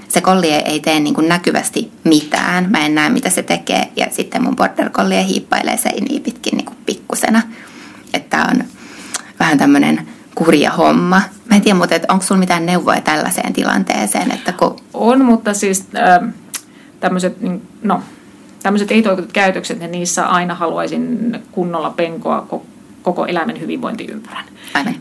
[0.07, 2.67] Se kollie ei tee niin kuin näkyvästi mitään.
[2.71, 6.65] Mä en näe, mitä se tekee, ja sitten mun border collie hiippailee seiniä pitkin niin
[6.65, 7.41] kuin pikkusena.
[8.13, 8.63] Että on
[9.39, 11.21] vähän tämmöinen kurja homma.
[11.49, 14.31] Mä en tiedä, mutta onko sulla mitään neuvoja tällaiseen tilanteeseen?
[14.31, 14.75] Että kun...
[14.93, 16.33] On, mutta siis äh,
[16.99, 18.01] tämmöiset, niin, no,
[18.89, 22.45] ei-toivotut käytökset, niin niissä aina haluaisin kunnolla penkoa
[23.07, 24.45] koko eläimen hyvinvointiympärän.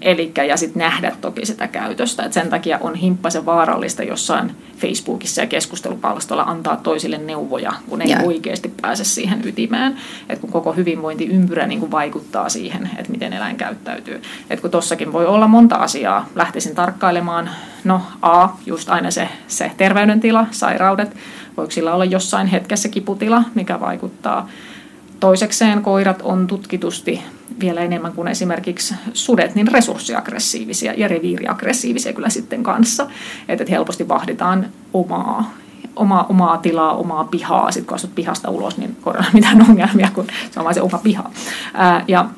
[0.00, 2.22] Eli ja sitten nähdä toki sitä käytöstä.
[2.22, 8.10] Et sen takia on himppasen vaarallista jossain Facebookissa ja keskustelupalstolla antaa toisille neuvoja, kun ei
[8.10, 8.20] ja.
[8.20, 9.96] oikeasti pääse siihen ytimään.
[10.28, 14.22] Et kun koko hyvinvointiympyrä niin kun vaikuttaa siihen, että miten eläin käyttäytyy.
[14.50, 16.28] Et kun tossakin voi olla monta asiaa.
[16.34, 17.50] Lähtisin tarkkailemaan,
[17.84, 21.16] no A, just aina se, se terveydentila, sairaudet.
[21.56, 24.48] Voiko sillä olla jossain hetkessä kiputila, mikä vaikuttaa
[25.20, 27.22] Toisekseen koirat on tutkitusti
[27.60, 33.06] vielä enemmän kuin esimerkiksi sudet, niin resurssiaggressiivisia ja reviiriaggressiivisia kyllä sitten kanssa.
[33.48, 35.54] Että helposti vahditaan omaa,
[35.96, 37.70] omaa, omaa tilaa, omaa pihaa.
[37.70, 40.98] Sitten kun asut pihasta ulos, niin koiralla mitään ongelmia, kun se on vain se oma
[40.98, 41.30] piha.
[41.74, 42.28] Ää, ja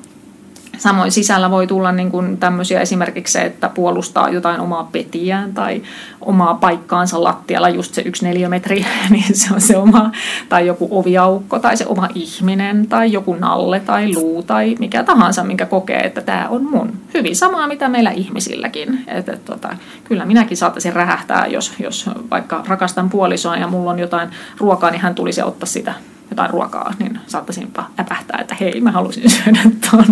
[0.79, 5.83] Samoin sisällä voi tulla niin kuin tämmöisiä esimerkiksi se, että puolustaa jotain omaa petiään tai
[6.21, 10.11] omaa paikkaansa lattialla, just se yksi neliömetri, niin se on se oma,
[10.49, 15.45] tai joku oviaukko tai se oma ihminen tai joku nalle tai luu tai mikä tahansa,
[15.45, 16.93] minkä kokee, että tämä on mun.
[17.15, 19.05] Hyvin samaa, mitä meillä ihmisilläkin.
[19.07, 24.29] Että, tota, kyllä minäkin saattaisin rähähtää, jos, jos vaikka rakastan puolisoa ja mulla on jotain
[24.59, 25.95] ruokaa, niin hän tulisi ottaa sitä
[26.31, 29.61] jotain ruokaa, niin saattaisinpa äpähtää, että hei, mä halusin syödä
[29.91, 30.07] tuon.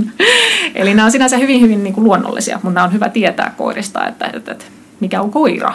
[0.75, 4.07] Eli nämä on sinänsä hyvin, hyvin niin kuin luonnollisia, mutta nämä on hyvä tietää koirista,
[4.07, 4.65] että, että, että
[5.01, 5.75] mikä on koira.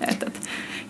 [0.00, 0.40] Että, että.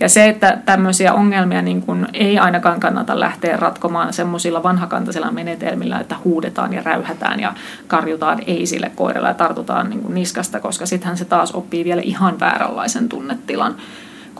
[0.00, 5.98] Ja se, että tämmöisiä ongelmia niin kuin ei ainakaan kannata lähteä ratkomaan semmoisilla vanhakantaisilla menetelmillä,
[6.00, 7.54] että huudetaan ja räyhätään ja
[7.86, 12.02] karjutaan ei sille koiralle ja tartutaan niin kuin niskasta, koska sittenhän se taas oppii vielä
[12.04, 13.76] ihan vääränlaisen tunnetilan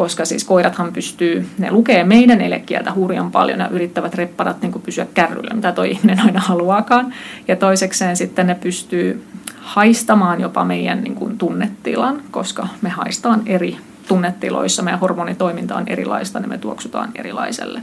[0.01, 5.07] koska siis koirathan pystyy, ne lukee meidän elekieltä hurjan paljon ja yrittävät repparat niin pysyä
[5.15, 7.15] kärryllä, mitä toi ihminen aina haluaakaan.
[7.49, 9.25] Ja toisekseen sitten ne pystyy
[9.61, 13.77] haistamaan jopa meidän niin kuin tunnetilan, koska me haistaan eri
[14.09, 17.83] tunnetiloissa, meidän hormonitoiminta on erilaista, niin me tuoksutaan erilaiselle.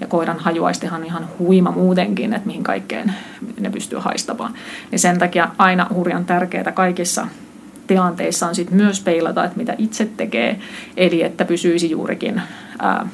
[0.00, 3.14] Ja koiran hajuaistihan ihan huima muutenkin, että mihin kaikkeen
[3.60, 4.54] ne pystyy haistamaan.
[4.92, 7.26] Ja sen takia aina hurjan tärkeää kaikissa
[7.92, 10.60] tilanteissa on sitten myös peilata, että mitä itse tekee,
[10.96, 12.42] eli että pysyisi juurikin
[12.78, 13.06] ää,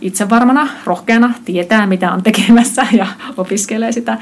[0.00, 3.06] itsevarmana, rohkeana, tietää mitä on tekemässä ja
[3.36, 4.18] opiskelee sitä.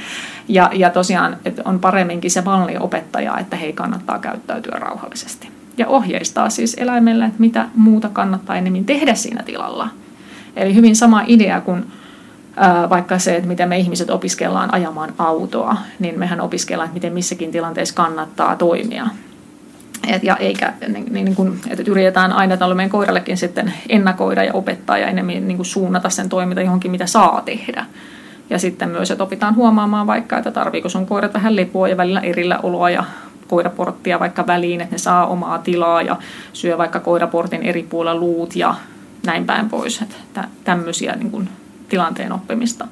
[0.49, 2.43] Ja, ja tosiaan että on paremminkin se
[2.81, 5.49] opettaja, että hei kannattaa käyttäytyä rauhallisesti.
[5.79, 9.89] Ja ohjeistaa siis eläimelle, että mitä muuta kannattaa enemmän tehdä siinä tilalla.
[10.57, 11.85] Eli hyvin sama idea kuin
[12.91, 17.53] vaikka se, että miten me ihmiset opiskellaan ajamaan autoa, niin mehän opiskellaan, että miten missäkin
[17.53, 19.07] tilanteessa kannattaa toimia.
[20.09, 24.55] Et, ja eikä, niin, niin kuin, että yritetään aina tällä meidän koirallekin sitten ennakoida ja
[24.55, 27.87] opettaa ja enemmän niin kuin suunnata sen toiminta johonkin, mitä saa tehdä.
[28.51, 32.21] Ja sitten myös, että opitaan huomaamaan vaikka, että tarviiko sun koira vähän lepoa ja välillä
[32.21, 33.05] erillä oloa ja
[33.49, 36.17] koiraporttia vaikka väliin, että ne saa omaa tilaa ja
[36.53, 38.75] syö vaikka koiraportin eri puolella luut ja
[39.27, 40.03] näin päin pois.
[40.03, 41.49] Että tämmöisiä niin kuin,
[41.89, 42.89] tilanteen oppimista.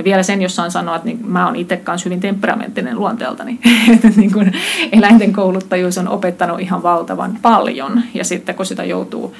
[0.00, 3.58] Ja vielä sen jossain sanoa, että niin, mä oon itse kanssa hyvin temperamenttinen luonteeltani.
[3.94, 4.52] että niin kun
[4.92, 8.02] eläinten kouluttajuus on opettanut ihan valtavan paljon.
[8.14, 9.34] Ja sitten kun sitä joutuu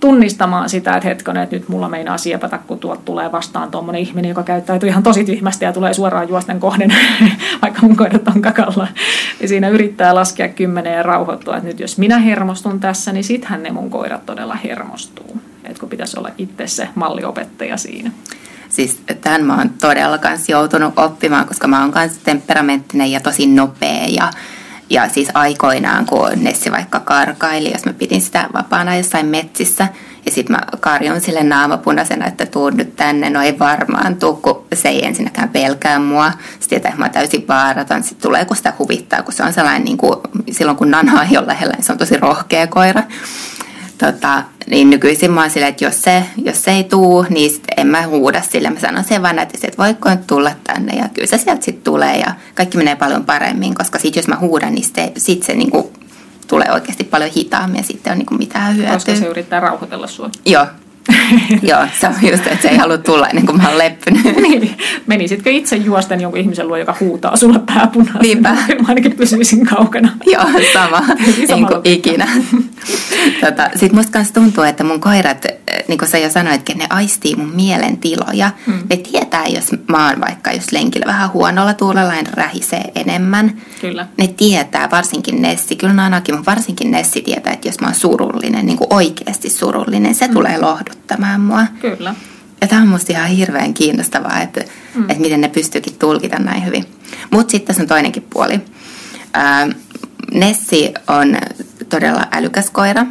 [0.00, 4.28] tunnistamaan sitä, että hetkonen, että nyt mulla meinaa siepata, kun tuolta tulee vastaan tuommoinen ihminen,
[4.28, 6.94] joka käyttäytyy ihan tosi tyhmästi ja tulee suoraan juosten kohden,
[7.62, 8.88] vaikka mun koirat on kakalla.
[9.40, 13.62] Ja siinä yrittää laskea kymmenen ja rauhoittua, että nyt jos minä hermostun tässä, niin sittenhän
[13.62, 15.36] ne mun koirat todella hermostuu.
[15.64, 18.10] Että kun pitäisi olla itse se malliopettaja siinä.
[18.68, 23.46] Siis tämän mä oon todella kans joutunut oppimaan, koska mä oon kans temperamenttinen ja tosi
[23.46, 24.30] nopea ja
[24.90, 29.88] ja siis aikoinaan, kun Nessi vaikka karkaili, jos mä pidin sitä vapaana jossain metsissä,
[30.26, 34.66] ja sitten mä karjon sille naamapunaisena, että tuu nyt tänne, no ei varmaan tuu, kun
[34.74, 36.30] se ei ensinnäkään pelkää mua.
[36.30, 39.84] Sitten tietää, että mä täysin vaaraton, sitten tulee kun sitä huvittaa, kun se on sellainen,
[39.84, 40.16] niin kuin,
[40.50, 43.02] silloin kun Nanha ei ole lähellä, niin se on tosi rohkea koira
[43.98, 47.64] tota, niin nykyisin mä oon silleen, että jos se, jos se ei tuu, niin sit
[47.76, 48.70] en mä huuda sille.
[48.70, 52.34] Mä sanon sen vaan, että voiko tulla tänne ja kyllä se sieltä sitten tulee ja
[52.54, 55.92] kaikki menee paljon paremmin, koska sit jos mä huudan, niin sitten sit se niinku
[56.46, 58.94] tulee oikeasti paljon hitaammin ja sitten on niinku mitään hyötyä.
[58.94, 60.30] Koska se yrittää rauhoitella sua.
[60.46, 60.66] Joo,
[61.70, 64.24] Joo, se on just, että se ei halua tulla ennen kuin mä oon leppynyt.
[64.48, 68.22] niin, menisitkö itse juosten jonkun ihmisen luo, joka huutaa sulle pääpunaisen?
[68.22, 68.48] Niinpä.
[68.80, 70.12] Mä ainakin pysyisin kaukana.
[70.26, 71.02] Joo, sama.
[71.48, 72.28] niin kuin ikinä.
[73.40, 75.46] tota, Sitten musta kanssa tuntuu, että mun koirat,
[75.88, 78.50] niin kuin sä jo sanoit, ne aistii mun mielentiloja.
[78.66, 78.78] Hmm.
[78.90, 83.56] Ne tietää, jos mä oon vaikka just lenkillä vähän huonolla tuulella, en rähisee enemmän.
[83.80, 84.06] Kyllä.
[84.16, 88.66] Ne tietää, varsinkin Nessi, kyllä ainakin, mutta varsinkin Nessi tietää, että jos mä oon surullinen,
[88.66, 90.34] niin kuin oikeasti surullinen, se hmm.
[90.34, 91.66] tulee lohdut auttamaan mua.
[91.80, 92.14] Kyllä.
[92.60, 94.60] Ja tämä on musta ihan hirveän kiinnostavaa, että,
[94.94, 95.02] mm.
[95.02, 96.86] että miten ne pystyykin tulkita näin hyvin.
[97.30, 98.60] Mutta sitten tässä on toinenkin puoli.
[99.34, 99.68] Ää,
[100.34, 101.36] Nessi on
[101.88, 103.06] todella älykäs koira.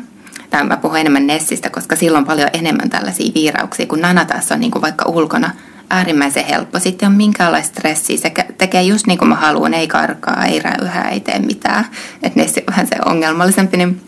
[0.50, 4.52] Tämä mä puhun enemmän Nessistä, koska sillä on paljon enemmän tällaisia viirauksia, kun Nana taas
[4.52, 5.52] on niin kuin vaikka ulkona
[5.90, 6.80] äärimmäisen helppo.
[6.80, 8.18] Sitten on minkäänlaista stressiä.
[8.18, 11.86] Se tekee just niin kuin mä haluan, ei karkaa, ei räyhää, ei tee mitään.
[12.24, 14.02] Että Nessi on vähän se ongelmallisempi, niin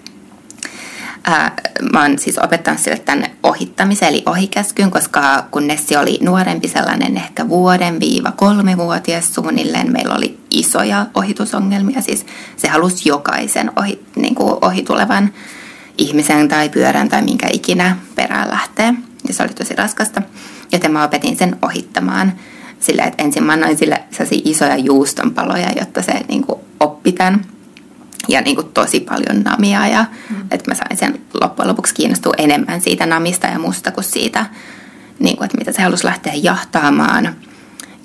[1.91, 7.17] Mä oon siis opettanut sille tämän ohittamisen eli ohikäskyn, koska kun Nessi oli nuorempi sellainen
[7.17, 12.01] ehkä vuoden viiva kolmevuotias suunnilleen, meillä oli isoja ohitusongelmia.
[12.01, 12.25] Siis
[12.57, 15.33] se halusi jokaisen ohi, niin kuin ohitulevan
[15.97, 18.93] ihmisen tai pyörän tai minkä ikinä perään lähtee.
[19.27, 20.21] Ja se oli tosi raskasta.
[20.71, 22.33] Joten mä opetin sen ohittamaan
[22.79, 24.03] sillä, että ensin mä annoin sille
[24.43, 27.45] isoja juustonpaloja, jotta se niin kuin oppi tämän
[28.27, 30.41] ja niin kuin tosi paljon namia ja mm.
[30.51, 34.45] että mä sain sen loppujen lopuksi kiinnostua enemmän siitä namista ja musta kuin siitä,
[35.19, 37.35] niin kuin, että mitä se halusi lähteä jahtaamaan.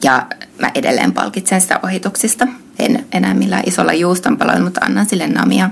[0.02, 0.26] Ja
[0.60, 2.46] mä edelleen palkitsen sitä ohituksista.
[2.78, 5.70] en enää millään isolla juustonpaloilla, mutta annan sille namia,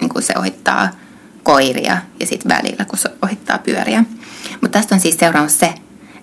[0.00, 0.88] niin kun se ohittaa
[1.42, 4.04] koiria ja sitten välillä, kun se ohittaa pyöriä.
[4.60, 5.74] Mutta tästä on siis seuraus se,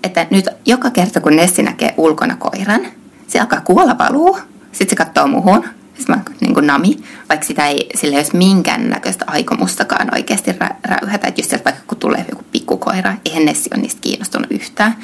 [0.04, 2.82] että nyt joka kerta kun Nessi näkee ulkona koiran,
[3.28, 4.40] se alkaa kuolla valuu.
[4.72, 5.64] Sitten se katsoo muhun.
[5.98, 6.98] Sitten mä niin kuin nami,
[7.30, 11.28] vaikka sitä ei, sillä ei olisi minkäännäköistä aikomustakaan oikeasti rä, räyhätä.
[11.28, 14.98] Että just sieltä vaikka kun tulee joku pikkukoira, eihän Nessi ole niistä kiinnostunut yhtään.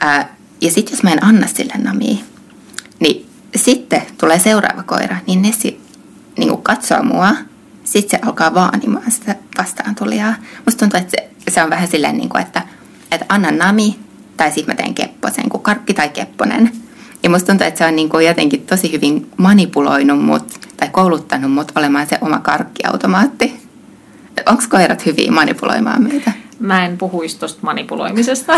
[0.00, 2.16] Ää, ja sitten jos mä en anna sille namia,
[3.00, 5.80] niin sitten tulee seuraava koira, niin Nessi
[6.38, 7.34] niin kuin katsoo mua,
[7.84, 10.34] sitten se alkaa vaanimaan sitä vastaan tulijaa.
[10.66, 12.62] Musta tuntuu, että se, se on vähän silleen, niin kuin, että,
[13.12, 13.98] että anna nami,
[14.36, 16.72] tai sitten mä teen kepposen, kuin karkki tai kepponen.
[17.22, 21.52] Ja musta tuntuu, että se on niin kuin jotenkin tosi hyvin manipuloinut mut, tai kouluttanut
[21.52, 23.60] mut olemaan se oma karkkiautomaatti.
[24.46, 26.32] Onko koirat hyviä manipuloimaan meitä?
[26.60, 28.52] Mä en puhuisi tuosta manipuloimisesta.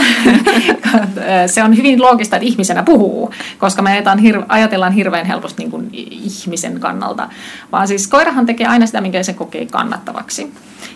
[1.47, 4.03] se on hyvin loogista, että ihmisenä puhuu, koska me
[4.49, 7.29] ajatellaan hirveän helposti niin kuin ihmisen kannalta.
[7.73, 10.53] Vaan siis koirahan tekee aina sitä, minkä se kokee kannattavaksi.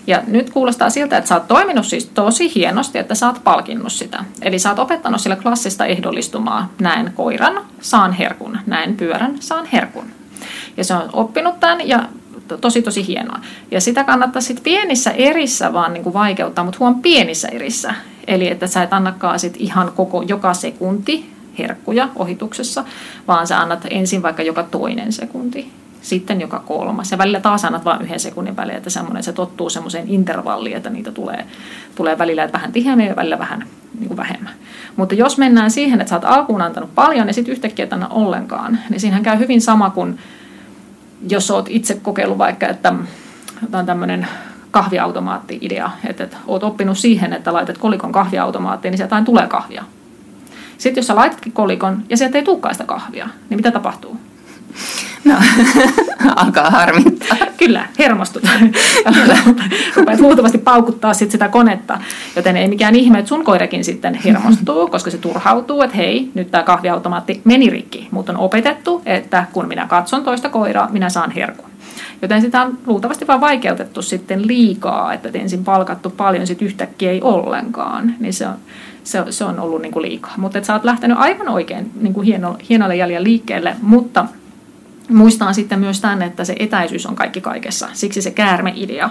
[0.07, 3.93] Ja nyt kuulostaa siltä, että sä oot toiminut siis tosi hienosti, että sä oot palkinnut
[3.93, 4.25] sitä.
[4.43, 6.73] Eli sä oot opettanut sillä klassista ehdollistumaa.
[6.81, 8.59] Näen koiran, saan herkun.
[8.67, 10.05] Näen pyörän, saan herkun.
[10.77, 12.09] Ja se on oppinut tämän ja
[12.61, 13.41] tosi tosi hienoa.
[13.71, 17.95] Ja sitä kannattaa sitten pienissä erissä vaan niin kuin vaikeuttaa, mutta huom pienissä erissä.
[18.27, 22.85] Eli että sä et annakaan sit ihan koko joka sekunti herkkuja ohituksessa,
[23.29, 27.11] vaan sä annat ensin vaikka joka toinen sekunti, sitten joka kolmas.
[27.13, 30.91] Ja välillä taas annat vain yhden sekunnin välein, että semmoinen, se tottuu semmoiseen intervalliin, että
[30.91, 31.47] niitä tulee,
[31.95, 33.67] tulee välillä että vähän tiheämmin ja välillä vähän
[33.99, 34.53] niin kuin vähemmän.
[34.97, 38.09] Mutta jos mennään siihen, että sä oot alkuun antanut paljon ja sitten yhtäkkiä et anna
[38.09, 40.19] ollenkaan, niin siinähän käy hyvin sama kuin
[41.29, 42.95] jos olet itse kokeillut vaikka, että
[43.73, 44.29] on tämmöinen
[44.71, 49.85] kahviautomaatti-idea, että, että olet oppinut siihen, että laitat kolikon kahviautomaattiin, niin sieltä tulee kahvia.
[50.79, 54.17] Sitten jos sä laitatkin kolikon ja sieltä ei tulekaan sitä kahvia, niin mitä tapahtuu?
[55.27, 55.35] No,
[56.37, 57.37] alkaa harmittaa.
[57.57, 58.43] Kyllä, hermostut.
[59.97, 61.99] Rupeat huutavasti paukuttaa sit sitä konetta.
[62.37, 66.51] Joten ei mikään ihme, että sun koirakin sitten hermostuu, koska se turhautuu, että hei, nyt
[66.51, 68.09] tämä kahviautomaatti meni rikki.
[68.11, 71.71] Mutta on opetettu, että kun minä katson toista koiraa, minä saan herkun.
[72.23, 77.23] Joten sitä on luultavasti vain vaikeutettu sitten liikaa, että ensin palkattu paljon, sitten yhtäkkiä ei
[77.23, 78.15] ollenkaan.
[78.21, 78.55] Niin se on,
[79.05, 80.35] se, se on ollut niin kuin liikaa.
[80.37, 84.25] Mutta sä oot lähtenyt aivan oikein niin kuin hieno, hienolle jäljellä liikkeelle, mutta
[85.09, 87.89] Muistaan sitten myös tämän, että se etäisyys on kaikki kaikessa.
[87.93, 89.11] Siksi se käärmeidea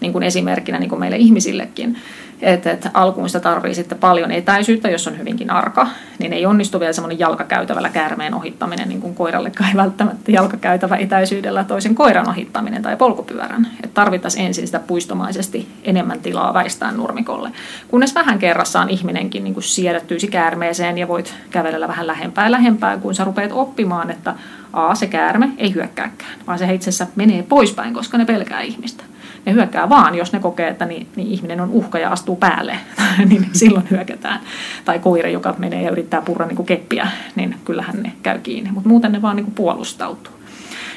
[0.00, 1.98] niin kuin esimerkkinä niin kuin meille ihmisillekin.
[2.42, 5.86] Että et alkuun sitä tarvii sitten paljon etäisyyttä, jos on hyvinkin arka,
[6.18, 11.64] niin ei onnistu vielä semmoinen jalkakäytävällä käärmeen ohittaminen, niin kuin koirallekaan ei välttämättä jalkakäytävä etäisyydellä
[11.64, 13.66] toisen koiran ohittaminen tai polkupyörän.
[13.84, 17.50] Että tarvittaisiin ensin sitä puistomaisesti enemmän tilaa väistää nurmikolle.
[17.88, 22.96] Kunnes vähän kerrassaan ihminenkin niin kuin siedättyisi käärmeeseen ja voit kävellä vähän lähempää ja lähempää,
[22.96, 24.34] kun sä rupeat oppimaan, että
[24.72, 29.04] A, se käärme ei hyökkääkään, vaan se itse asiassa menee poispäin, koska ne pelkää ihmistä
[29.48, 32.76] ne hyökkää vaan, jos ne kokee, että niin, niin ihminen on uhka ja astuu päälle,
[33.28, 34.40] niin silloin hyökätään.
[34.84, 38.70] Tai koira, joka menee ja yrittää purra niin kuin keppiä, niin kyllähän ne käy kiinni.
[38.70, 40.32] Mutta muuten ne vaan niin kuin puolustautuu.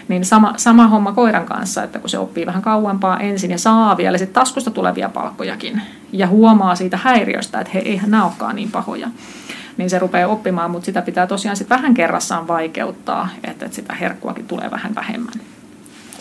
[0.08, 3.98] Niin sama, sama homma koiran kanssa, että kun se oppii vähän kauempaa ensin ja saa
[3.98, 8.72] vielä sit taskusta tulevia palkkojakin ja huomaa siitä häiriöstä, että he eihän nämä olekaan niin
[8.72, 9.08] pahoja,
[9.78, 13.94] niin se rupeaa oppimaan, mutta sitä pitää tosiaan sit vähän kerrassaan vaikeuttaa, että, että sitä
[13.94, 15.51] herkkuakin tulee vähän vähemmän.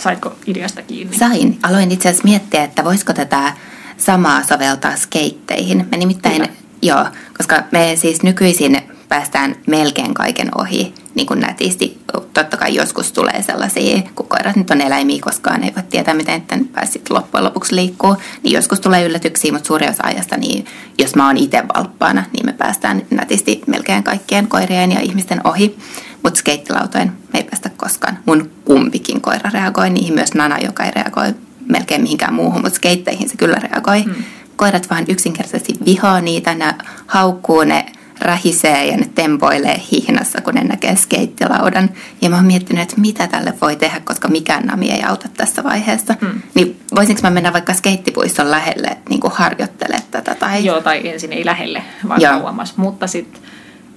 [0.01, 1.19] Saitko ideasta kiinni?
[1.19, 1.59] Sain.
[1.63, 3.53] Aloin itse asiassa miettiä, että voisiko tätä
[3.97, 5.89] samaa soveltaa skeitteihin.
[5.91, 6.49] Me nimittäin, Kyllä.
[6.83, 11.99] joo, koska me siis nykyisin päästään melkein kaiken ohi niin kuin nätisti.
[12.35, 16.43] Totta kai joskus tulee sellaisia, kun koirat nyt on eläimiä, koskaan ei voi tietää, miten
[16.51, 18.17] ne pääsit loppujen lopuksi liikkuu.
[18.43, 20.65] Niin joskus tulee yllätyksiä, mutta suuri osa ajasta, niin
[20.99, 25.79] jos mä oon itse valppaana, niin me päästään nätisti melkein kaikkien koirien ja ihmisten ohi.
[26.23, 28.19] Mutta skeittilautojen me ei päästä koskaan.
[28.27, 31.35] Mun kumpikin koira reagoi niihin, myös Nana, joka ei reagoi
[31.69, 34.03] melkein mihinkään muuhun, mutta skeitteihin se kyllä reagoi.
[34.03, 34.25] Mm.
[34.57, 36.75] Koirat vaan yksinkertaisesti vihaa niitä, ne
[37.07, 37.87] haukkuu, ne
[38.21, 41.91] rähisee ja ne tempoilee hihnassa, kun ne näkee skeittilaudan.
[42.21, 45.65] Ja mä oon miettinyt, että mitä tälle voi tehdä, koska mikään nami ei auta tässä
[45.65, 46.15] vaiheessa.
[46.21, 46.43] Mm.
[46.55, 50.35] Niin voisinko mä mennä vaikka skeittipuiston lähelle niin kuin harjoittele tätä?
[50.35, 50.65] Tai...
[50.65, 52.77] Joo, tai ensin ei lähelle, vaan kauemmas.
[52.77, 53.43] Mutta sitten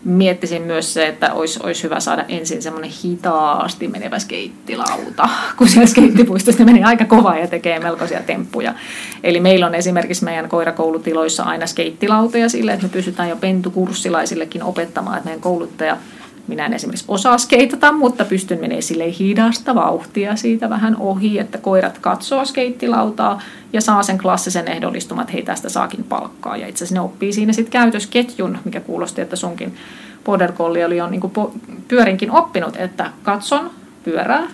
[0.05, 5.87] miettisin myös se, että olisi, olisi hyvä saada ensin semmoinen hitaasti menevä skeittilauta, kun siellä
[5.87, 8.73] skeittipuistossa menee aika kovaa ja tekee melkoisia temppuja.
[9.23, 15.17] Eli meillä on esimerkiksi meidän koirakoulutiloissa aina skeittilautoja sille, että me pystytään jo pentukurssilaisillekin opettamaan,
[15.17, 15.97] että meidän kouluttaja
[16.47, 21.57] minä en esimerkiksi osaa skeitata, mutta pystyn menemään sille hidasta vauhtia siitä vähän ohi, että
[21.57, 23.41] koirat katsoo skeittilautaa
[23.73, 26.57] ja saa sen klassisen ehdollistuman, että hei tästä saakin palkkaa.
[26.57, 29.75] Ja itse asiassa ne oppii siinä sitten käytösketjun, mikä kuulosti, että sunkin
[30.25, 31.21] Border Collie oli jo niin
[31.87, 33.71] pyörinkin oppinut, että katson
[34.03, 34.47] pyörää,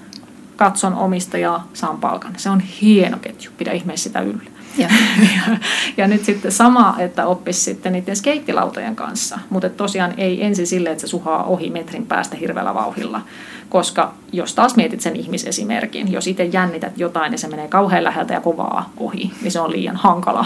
[0.56, 2.34] katson omistajaa, saan palkan.
[2.38, 4.59] Se on hieno ketju, pidä ihmeessä sitä yllä.
[4.78, 4.88] Ja.
[5.22, 5.58] ja,
[5.98, 10.90] ja nyt sitten sama, että oppisi sitten niiden skeittilautojen kanssa, mutta tosiaan ei ensin sille,
[10.90, 13.22] että se suhaa ohi metrin päästä hirveällä vauhilla,
[13.70, 18.34] koska jos taas mietit sen ihmisesimerkin, jos itse jännität jotain ja se menee kauhean läheltä
[18.34, 20.46] ja kovaa ohi, niin se on liian hankala.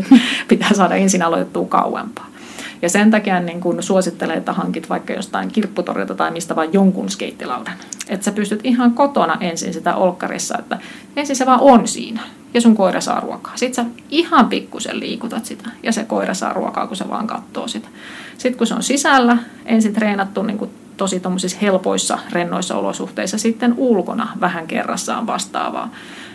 [0.48, 2.26] Pitää saada ensin aloitettua kauempaa.
[2.82, 7.10] Ja sen takia niin kun suosittelen, että hankit vaikka jostain kirpputorilta tai mistä vaan jonkun
[7.10, 7.74] skeittilaudan.
[8.08, 10.78] Että sä pystyt ihan kotona ensin sitä olkkarissa, että
[11.16, 12.20] ensin se vaan on siinä
[12.54, 13.56] ja sun koira saa ruokaa.
[13.56, 17.68] Sitten sä ihan pikkusen liikutat sitä ja se koira saa ruokaa, kun se vaan katsoo
[17.68, 17.88] sitä.
[18.38, 19.36] Sitten kun se on sisällä,
[19.66, 21.22] ensin treenattu niin kuin tosi
[21.62, 25.86] helpoissa, rennoissa olosuhteissa, sitten ulkona vähän kerrassaan vastaavaa.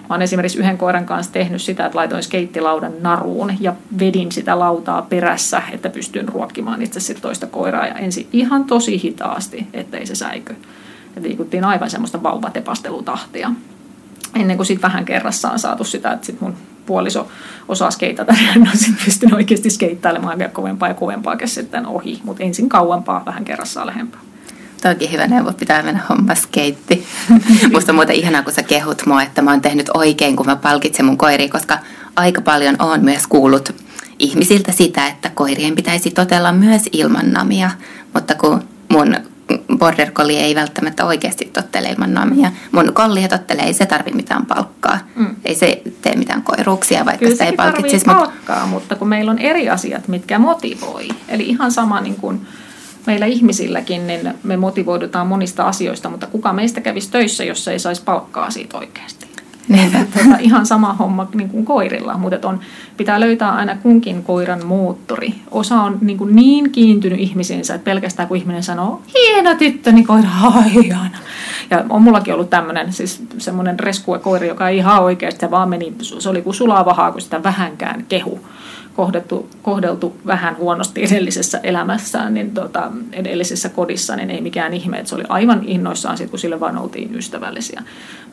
[0.09, 4.59] Mä oon esimerkiksi yhden koiran kanssa tehnyt sitä, että laitoin skeittilaudan naruun ja vedin sitä
[4.59, 10.05] lautaa perässä, että pystyn ruokkimaan itse sitten toista koiraa ja ensin ihan tosi hitaasti, ettei
[10.05, 10.53] se säikö.
[11.15, 13.51] Ja liikuttiin aivan semmoista vauvatepastelutahtia.
[14.35, 17.27] Ennen kuin sitten vähän kerrassaan saatu sitä, että sitten mun puoliso
[17.67, 22.43] osaa skeitata, niin on sitten pystynyt oikeasti skeittailemaan vielä kovempaa ja kovempaa sitten ohi, mutta
[22.43, 24.19] ensin kauempaa, vähän kerrassaan lähempää.
[24.81, 27.07] Toki hyvä neuvo, pitää mennä homma skeitti.
[27.73, 30.55] Musta on muuten ihanaa, kun sä kehut mua, että mä oon tehnyt oikein, kun mä
[30.55, 31.79] palkitsen mun koiria, koska
[32.15, 33.75] aika paljon on myös kuullut
[34.19, 37.71] ihmisiltä sitä, että koirien pitäisi totella myös ilman namia,
[38.13, 39.15] mutta kun mun
[39.77, 42.51] border collie ei välttämättä oikeasti tottele ilman namia.
[42.71, 44.99] Mun kollia tottelee, ei se tarvi mitään palkkaa.
[45.15, 45.35] Mm.
[45.45, 48.05] Ei se tee mitään koiruuksia, vaikka Kyllä sitä ei palkitsisi.
[48.05, 51.07] palkkaa, mutta kun meillä on eri asiat, mitkä motivoi.
[51.27, 52.41] Eli ihan sama niin kuin
[53.07, 58.03] meillä ihmisilläkin, niin me motivoidutaan monista asioista, mutta kuka meistä kävisi töissä, jos ei saisi
[58.03, 59.18] palkkaa siitä oikeasti?
[59.69, 62.59] Niin, tota, ihan sama homma niin kuin koirilla, mutta on,
[62.97, 65.35] pitää löytää aina kunkin koiran moottori.
[65.51, 70.07] Osa on niin, kuin niin kiintynyt ihmisiinsä, että pelkästään kun ihminen sanoo, hieno tyttö, niin
[70.07, 70.29] koira,
[70.83, 71.17] ihana.
[71.69, 75.93] Ja on mullakin ollut tämmöinen, siis semmoinen reskue koiri, joka ei ihan oikeasti, vaan meni,
[76.01, 78.39] se oli kuin sulaa vahaa, kun sitä vähänkään kehu
[78.99, 85.09] kohdeltu, kohdeltu vähän huonosti edellisessä elämässään, niin tota, edellisessä kodissa, niin ei mikään ihme, että
[85.09, 87.83] se oli aivan innoissaan sit, kun sille vaan oltiin ystävällisiä.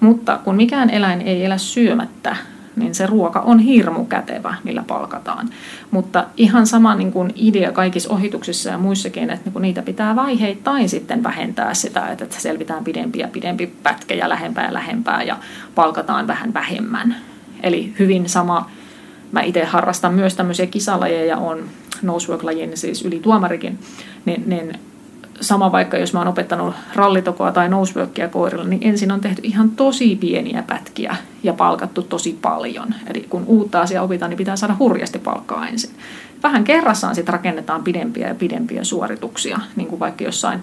[0.01, 2.37] Mutta kun mikään eläin ei elä syömättä,
[2.77, 5.49] niin se ruoka on hirmu kätevä, millä palkataan.
[5.91, 10.89] Mutta ihan sama niin kuin idea kaikissa ohituksissa ja muissakin, että niin niitä pitää vaiheittain
[10.89, 15.37] sitten vähentää sitä, että selvitään pidempi ja pidempi pätkä ja lähempää ja lähempää ja
[15.75, 17.17] palkataan vähän vähemmän.
[17.62, 18.71] Eli hyvin sama
[19.37, 21.64] mä itse harrastan myös tämmöisiä kisalajeja, on
[22.03, 23.78] nosework-lajin, siis yli tuomarikin,
[24.24, 24.78] niin, niin
[25.41, 29.70] sama vaikka jos mä oon opettanut rallitokoa tai noseworkia koirilla, niin ensin on tehty ihan
[29.70, 32.95] tosi pieniä pätkiä ja palkattu tosi paljon.
[33.07, 35.91] Eli kun uutta asiaa opitaan, niin pitää saada hurjasti palkkaa ensin.
[36.43, 40.62] Vähän kerrassaan sitten rakennetaan pidempiä ja pidempiä suorituksia, niin kuin vaikka jossain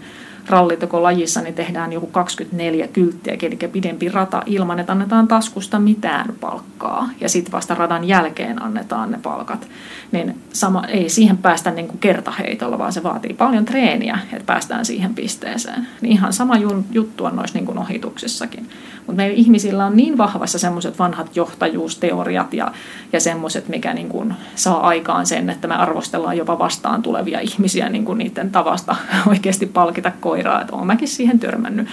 [0.91, 7.09] lajissa niin tehdään joku 24 kylttiä, eli pidempi rata ilman, että annetaan taskusta mitään palkkaa.
[7.21, 9.67] Ja sitten vasta radan jälkeen annetaan ne palkat.
[10.11, 14.85] Niin sama, ei siihen päästä niin kuin kertaheitolla, vaan se vaatii paljon treeniä, että päästään
[14.85, 15.87] siihen pisteeseen.
[16.01, 16.55] Niin ihan sama
[16.91, 18.69] juttu on noissa niin kuin ohituksissakin.
[19.07, 22.71] Mutta meillä ihmisillä on niin vahvassa semmoiset vanhat johtajuusteoriat ja,
[23.13, 27.89] ja semmoiset, mikä niin kuin saa aikaan sen, että me arvostellaan jopa vastaan tulevia ihmisiä
[27.89, 28.95] niin kuin niiden tavasta
[29.27, 30.61] oikeasti palkita koiraa.
[30.61, 31.87] Että olen mäkin siihen törmännyt.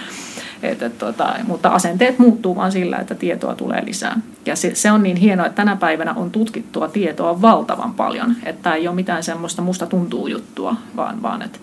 [0.63, 4.19] Et, et, tota, mutta asenteet muuttuu vain sillä, että tietoa tulee lisää.
[4.45, 8.35] Ja se, se on niin hienoa, että tänä päivänä on tutkittua tietoa valtavan paljon.
[8.43, 11.59] Että ei ole mitään semmoista musta tuntuu juttua, vaan, vaan että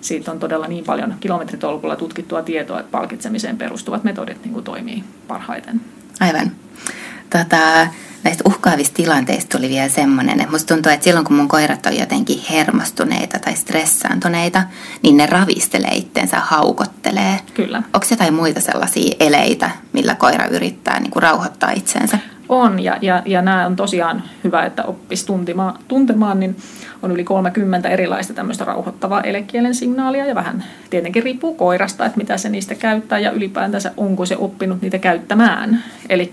[0.00, 5.04] siitä on todella niin paljon kilometritolkulla tutkittua tietoa, että palkitsemiseen perustuvat metodit niin kuin toimii
[5.28, 5.80] parhaiten.
[6.20, 6.52] Aivan.
[7.30, 7.86] Tota,
[8.24, 11.98] näistä uhkaavista tilanteista tuli vielä semmoinen, että musta tuntuu, että silloin kun mun koirat on
[11.98, 14.62] jotenkin hermostuneita tai stressaantuneita,
[15.02, 17.40] niin ne ravistelee itsensä, haukottelee.
[17.54, 17.78] Kyllä.
[17.78, 22.18] Onko jotain muita sellaisia eleitä, millä koira yrittää niin kuin rauhoittaa itsensä?
[22.48, 26.56] On, ja, ja, ja nämä on tosiaan hyvä, että oppisi tuntemaan, tuntemaan, niin
[27.02, 32.36] on yli 30 erilaista tämmöistä rauhoittavaa elekielen signaalia, ja vähän tietenkin riippuu koirasta, että mitä
[32.36, 35.84] se niistä käyttää, ja ylipäätänsä onko se oppinut niitä käyttämään.
[36.08, 36.32] Eli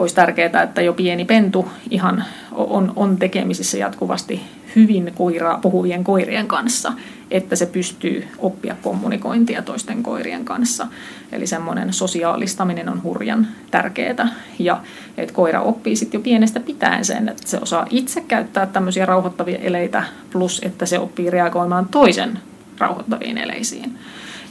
[0.00, 4.40] olisi tärkeää, että jo pieni pentu ihan on, on tekemisissä jatkuvasti
[4.76, 6.92] hyvin koiraa, puhuvien koirien kanssa,
[7.30, 10.86] että se pystyy oppia kommunikointia toisten koirien kanssa.
[11.32, 14.28] Eli semmoinen sosiaalistaminen on hurjan tärkeää.
[14.58, 14.80] Ja
[15.16, 19.58] että koira oppii sitten jo pienestä pitäen sen, että se osaa itse käyttää tämmöisiä rauhoittavia
[19.58, 22.38] eleitä, plus että se oppii reagoimaan toisen
[22.78, 23.98] rauhoittaviin eleisiin.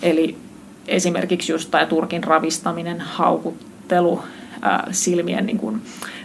[0.02, 0.38] Eli
[0.88, 4.24] esimerkiksi just tämä turkin ravistaminen, haukuttelu,
[4.91, 5.82] silmien niin kuin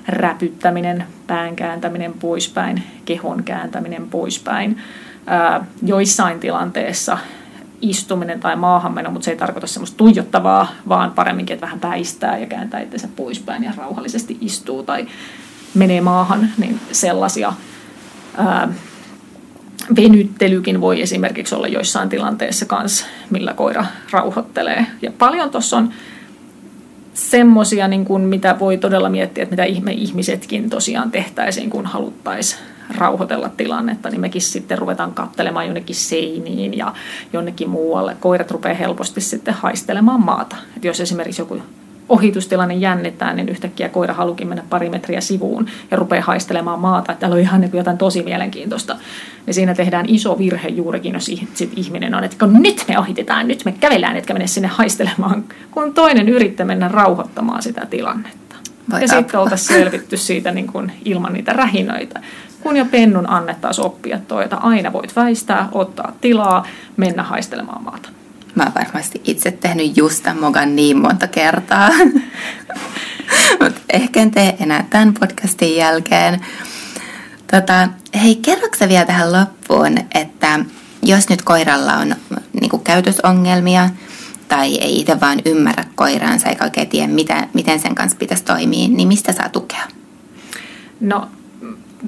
[0.08, 4.78] räpyttäminen, pään kääntäminen poispäin, kehon kääntäminen poispäin.
[5.82, 7.18] Joissain tilanteissa
[7.80, 12.46] istuminen tai maahanmeno, mutta se ei tarkoita semmoista tuijottavaa, vaan paremminkin, että vähän päistää ja
[12.46, 15.06] kääntää itsensä poispäin ja rauhallisesti istuu tai
[15.74, 17.52] menee maahan, niin sellaisia
[18.36, 18.68] ää,
[19.96, 24.86] venyttelykin voi esimerkiksi olla joissain tilanteissa kanssa, millä koira rauhoittelee.
[25.02, 25.90] Ja paljon tuossa on
[27.14, 32.62] semmoisia, niin kuin, mitä voi todella miettiä, että mitä me ihmisetkin tosiaan tehtäisiin, kun haluttaisiin
[32.96, 36.92] rauhoitella tilannetta, niin mekin sitten ruvetaan kattelemaan jonnekin seiniin ja
[37.32, 38.16] jonnekin muualle.
[38.20, 40.56] Koirat rupeaa helposti sitten haistelemaan maata.
[40.76, 41.58] Et jos esimerkiksi joku
[42.08, 47.20] ohitustilanne jännittää, niin yhtäkkiä koira halukin mennä pari metriä sivuun ja rupeaa haistelemaan maata, että
[47.20, 48.96] täällä on ihan niin jotain tosi mielenkiintoista.
[49.46, 53.48] Niin siinä tehdään iso virhe juurikin, jos sit ihminen on, että kun nyt me ohitetaan,
[53.48, 58.54] nyt me kävellään, etkä mene sinne haistelemaan, kun toinen yrittää mennä rauhoittamaan sitä tilannetta.
[58.90, 62.20] Vai ja sitten oltaisiin selvitty siitä niin kuin ilman niitä rähinöitä.
[62.60, 68.08] Kun jo pennun annettaisiin oppia toi, että aina voit väistää, ottaa tilaa, mennä haistelemaan maata.
[68.54, 71.90] Mä oon varmasti itse tehnyt just tämän mogan niin monta kertaa.
[73.62, 76.40] Mutta ehkä en tee enää tämän podcastin jälkeen.
[77.50, 77.88] Tota,
[78.22, 80.60] hei, kerroksä vielä tähän loppuun, että
[81.02, 82.16] jos nyt koiralla on
[82.60, 83.90] niin käytösongelmia
[84.48, 88.88] tai ei itse vaan ymmärrä koiraansa eikä oikein tiedä, mitä, miten sen kanssa pitäisi toimia,
[88.88, 89.82] niin mistä saa tukea?
[91.00, 91.28] No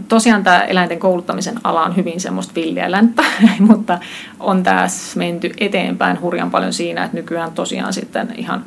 [0.09, 3.23] tosiaan tämä eläinten kouluttamisen ala on hyvin semmoista villiä länttä,
[3.69, 3.99] mutta
[4.41, 8.65] on tässä menty eteenpäin hurjan paljon siinä, että nykyään tosiaan sitten ihan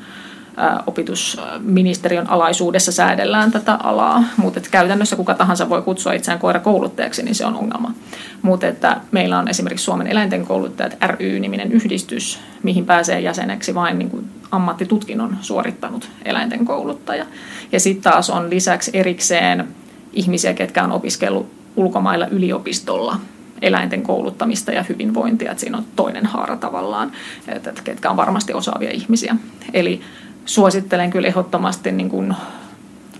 [0.87, 7.45] opetusministeriön alaisuudessa säädellään tätä alaa, mutta käytännössä kuka tahansa voi kutsua itseään kouluttajaksi, niin se
[7.45, 7.93] on ongelma.
[8.41, 14.09] Mutta että meillä on esimerkiksi Suomen eläinten kouluttajat ry-niminen yhdistys, mihin pääsee jäseneksi vain niin
[14.09, 17.25] kuin ammattitutkinnon suorittanut eläinten kouluttaja.
[17.71, 19.67] Ja sitten taas on lisäksi erikseen
[20.13, 23.19] ihmisiä, ketkä on opiskellut ulkomailla yliopistolla
[23.61, 25.51] eläinten kouluttamista ja hyvinvointia.
[25.51, 27.11] Että siinä on toinen haara tavallaan,
[27.47, 29.35] että ketkä on varmasti osaavia ihmisiä.
[29.73, 30.01] Eli
[30.45, 32.35] suosittelen kyllä ehdottomasti niin kuin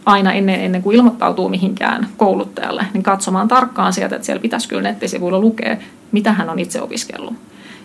[0.06, 4.82] aina ennen, ennen kuin ilmoittautuu mihinkään kouluttajalle, niin katsomaan tarkkaan sieltä, että siellä pitäisi kyllä
[4.82, 5.78] nettisivuilla lukea,
[6.12, 7.34] mitä hän on itse opiskellut.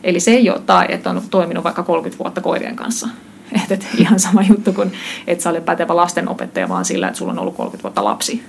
[0.05, 3.09] Eli se ei ole tai, että on toiminut vaikka 30 vuotta koirien kanssa.
[3.71, 4.93] Että, ihan sama juttu kuin,
[5.27, 8.43] että sä olet pätevä lastenopettaja vaan sillä, että sulla on ollut 30 vuotta lapsi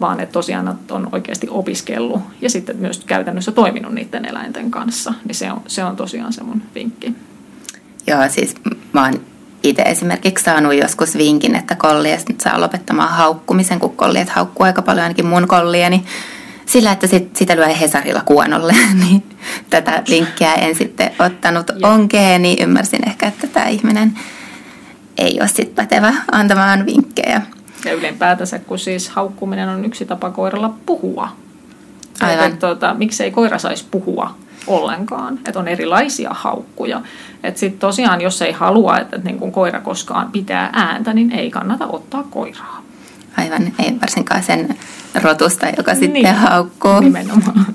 [0.00, 5.14] vaan että tosiaan on oikeasti opiskellut ja sitten myös käytännössä toiminut niiden eläinten kanssa.
[5.24, 7.14] Niin se on, se on tosiaan se mun vinkki.
[8.06, 8.54] Joo, siis
[8.92, 9.20] mä oon
[9.62, 15.02] itse esimerkiksi saanut joskus vinkin, että kollies saa lopettamaan haukkumisen, kun kolliet haukkuu aika paljon
[15.02, 16.04] ainakin mun kollieni.
[16.66, 18.74] Sillä, että sit, sitä lyö Hesarilla kuonolle,
[19.08, 19.22] niin
[19.70, 24.18] tätä vinkkiä en sitten ottanut onkeen, niin ymmärsin ehkä, että tämä ihminen
[25.18, 27.42] ei ole sitten pätevä antamaan vinkkejä.
[27.84, 31.28] Ja ylipäätänsä, kun siis haukkuminen on yksi tapa koiralla puhua.
[32.20, 32.46] Aivan.
[32.46, 34.34] Että, tuota, miksei koira saisi puhua
[34.66, 35.38] ollenkaan.
[35.46, 37.02] Että on erilaisia haukkuja.
[37.42, 41.32] Että sitten tosiaan, jos ei halua, että, että niin kun koira koskaan pitää ääntä, niin
[41.32, 42.82] ei kannata ottaa koiraa.
[43.36, 44.76] Aivan, ei varsinkaan sen
[45.22, 47.00] rotusta, joka sitten niin, haukkuu.
[47.00, 47.66] Nimenomaan.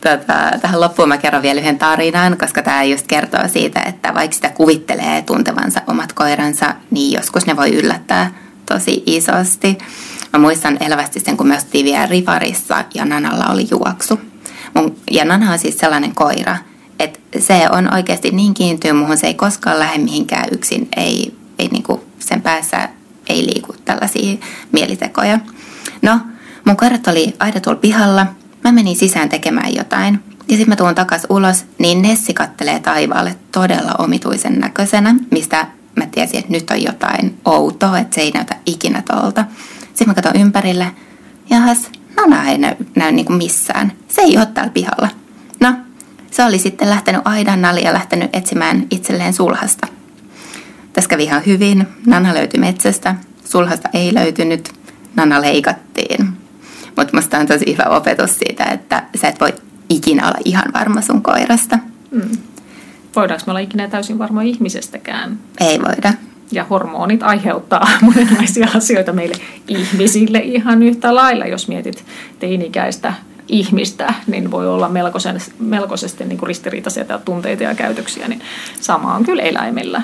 [0.00, 4.34] Tota, tähän loppuun mä kerron vielä yhden tarinan, koska tämä just kertoo siitä, että vaikka
[4.34, 8.30] sitä kuvittelee tuntevansa omat koiransa, niin joskus ne voi yllättää
[8.66, 9.78] tosi isosti.
[10.32, 14.20] Mä muistan elävästi sen, kun me oltiin vielä Rivarissa ja Nanalla oli juoksu.
[14.74, 16.56] Mun, ja Nana on siis sellainen koira,
[16.98, 21.68] että se on oikeasti niin kiintyy muuhun, se ei koskaan lähde mihinkään yksin, ei, ei
[21.68, 22.88] niinku sen päässä
[23.28, 24.36] ei liiku tällaisia
[24.72, 25.38] mielitekoja.
[26.02, 26.20] No,
[26.64, 28.26] mun koirat oli aina tuolla pihalla,
[28.64, 30.20] mä menin sisään tekemään jotain.
[30.48, 35.66] Ja sitten mä tuun takas ulos, niin Nessi kattelee taivaalle todella omituisen näköisenä, mistä
[35.96, 39.44] mä tiesin, että nyt on jotain outoa, että se ei näytä ikinä tuolta.
[39.84, 40.86] Sitten mä katson ympärille,
[41.50, 43.92] jahas, Nana ei näy, näy niin kuin missään.
[44.08, 45.08] Se ei ole täällä pihalla.
[45.60, 45.74] No,
[46.30, 49.86] se oli sitten lähtenyt aidan alle ja lähtenyt etsimään itselleen sulhasta.
[50.92, 51.88] Tässä kävi ihan hyvin.
[52.06, 53.14] Nana löytyi metsästä.
[53.44, 54.72] Sulhasta ei löytynyt.
[55.16, 56.28] Nana leikattiin.
[56.96, 59.54] Mutta musta on tosi hyvä opetus siitä, että sä et voi
[59.88, 61.78] ikinä olla ihan varma sun koirasta.
[62.10, 62.53] Mm
[63.16, 65.38] voidaanko me olla ikinä täysin varma ihmisestäkään?
[65.60, 66.12] Ei voida.
[66.52, 69.34] Ja hormonit aiheuttaa monenlaisia asioita meille
[69.68, 72.04] ihmisille ihan yhtä lailla, jos mietit
[72.38, 73.12] teinikäistä
[73.48, 78.40] ihmistä, niin voi olla melkoisen, melkoisesti niin kuin ristiriitaisia tunteita ja käytöksiä, niin
[78.80, 80.02] sama on kyllä eläimillä.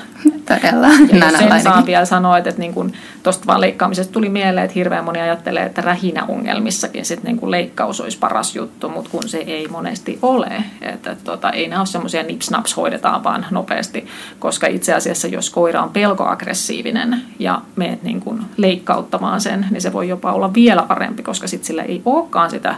[0.49, 0.89] Todella.
[1.13, 5.05] Ja sen saa vielä sanoa, että, että niin tuosta vaan leikkaamisesta tuli mieleen, että hirveän
[5.05, 9.69] moni ajattelee, että rähinäongelmissakin sit niin kuin leikkaus olisi paras juttu, mutta kun se ei
[9.69, 10.65] monesti ole.
[10.81, 14.07] Että, että tota, ei nämä ole semmoisia nipsnaps hoidetaan vaan nopeasti,
[14.39, 19.93] koska itse asiassa jos koira on pelkoaggressiivinen ja meet niin kuin leikkauttamaan sen, niin se
[19.93, 22.75] voi jopa olla vielä parempi, koska sitten sillä ei olekaan sitä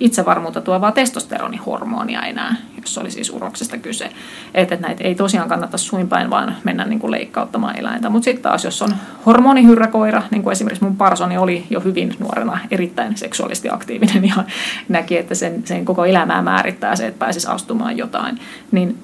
[0.00, 4.10] itsevarmuutta tuovaa testosteronihormonia enää, jos oli siis uroksesta kyse.
[4.54, 8.08] Että näitä ei tosiaan kannata suinpäin vaan mennä niin kuin leikkauttamaan eläintä.
[8.08, 8.94] Mutta sitten taas, jos on
[9.26, 14.34] hormonihyrrä koira, niin kuin esimerkiksi mun parsoni oli jo hyvin nuorena erittäin seksuaalisesti aktiivinen ja
[14.88, 18.40] näki, että sen, sen koko elämää määrittää se, että pääsisi astumaan jotain,
[18.72, 18.98] niin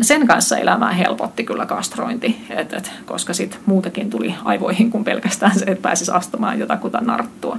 [0.00, 5.58] sen kanssa elämää helpotti kyllä kastrointi, et, et, koska sitten muutakin tuli aivoihin kuin pelkästään
[5.58, 7.58] se, että pääsisi astumaan jotakuta narttua.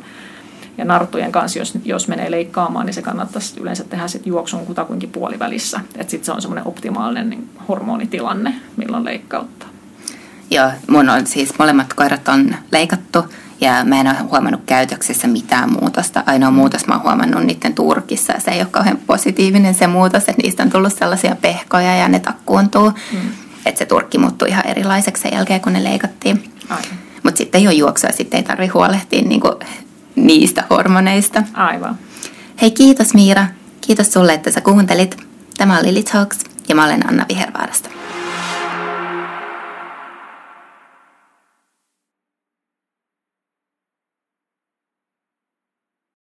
[0.77, 5.09] Ja narttujen kanssa, jos, jos menee leikkaamaan, niin se kannattaisi yleensä tehdä sit juoksun kutakuinkin
[5.09, 5.79] puolivälissä.
[5.95, 9.69] Että sitten se on semmoinen optimaalinen niin hormonitilanne, milloin leikkauttaa.
[10.51, 13.25] Joo, mun on siis molemmat koirat on leikattu
[13.61, 16.23] ja mä en ole huomannut käytöksessä mitään muutosta.
[16.25, 16.55] Ainoa mm.
[16.55, 20.41] muutos mä oon huomannut niiden turkissa ja se ei ole kauhean positiivinen se muutos, että
[20.43, 22.91] niistä on tullut sellaisia pehkoja ja ne takkuuntuu.
[23.11, 23.19] Mm.
[23.65, 26.43] Että se turkki muuttui ihan erilaiseksi sen jälkeen, kun ne leikattiin.
[27.23, 29.59] Mutta sitten ei ole juoksua, sitten ei tarvitse huolehtia niinku
[30.15, 31.43] niistä hormoneista.
[31.53, 31.97] Aivan.
[32.61, 33.45] Hei kiitos Miira.
[33.81, 35.17] Kiitos sulle, että sä kuuntelit.
[35.57, 36.37] Tämä oli Lily Talks
[36.69, 37.89] ja mä olen Anna Vihervaarasta.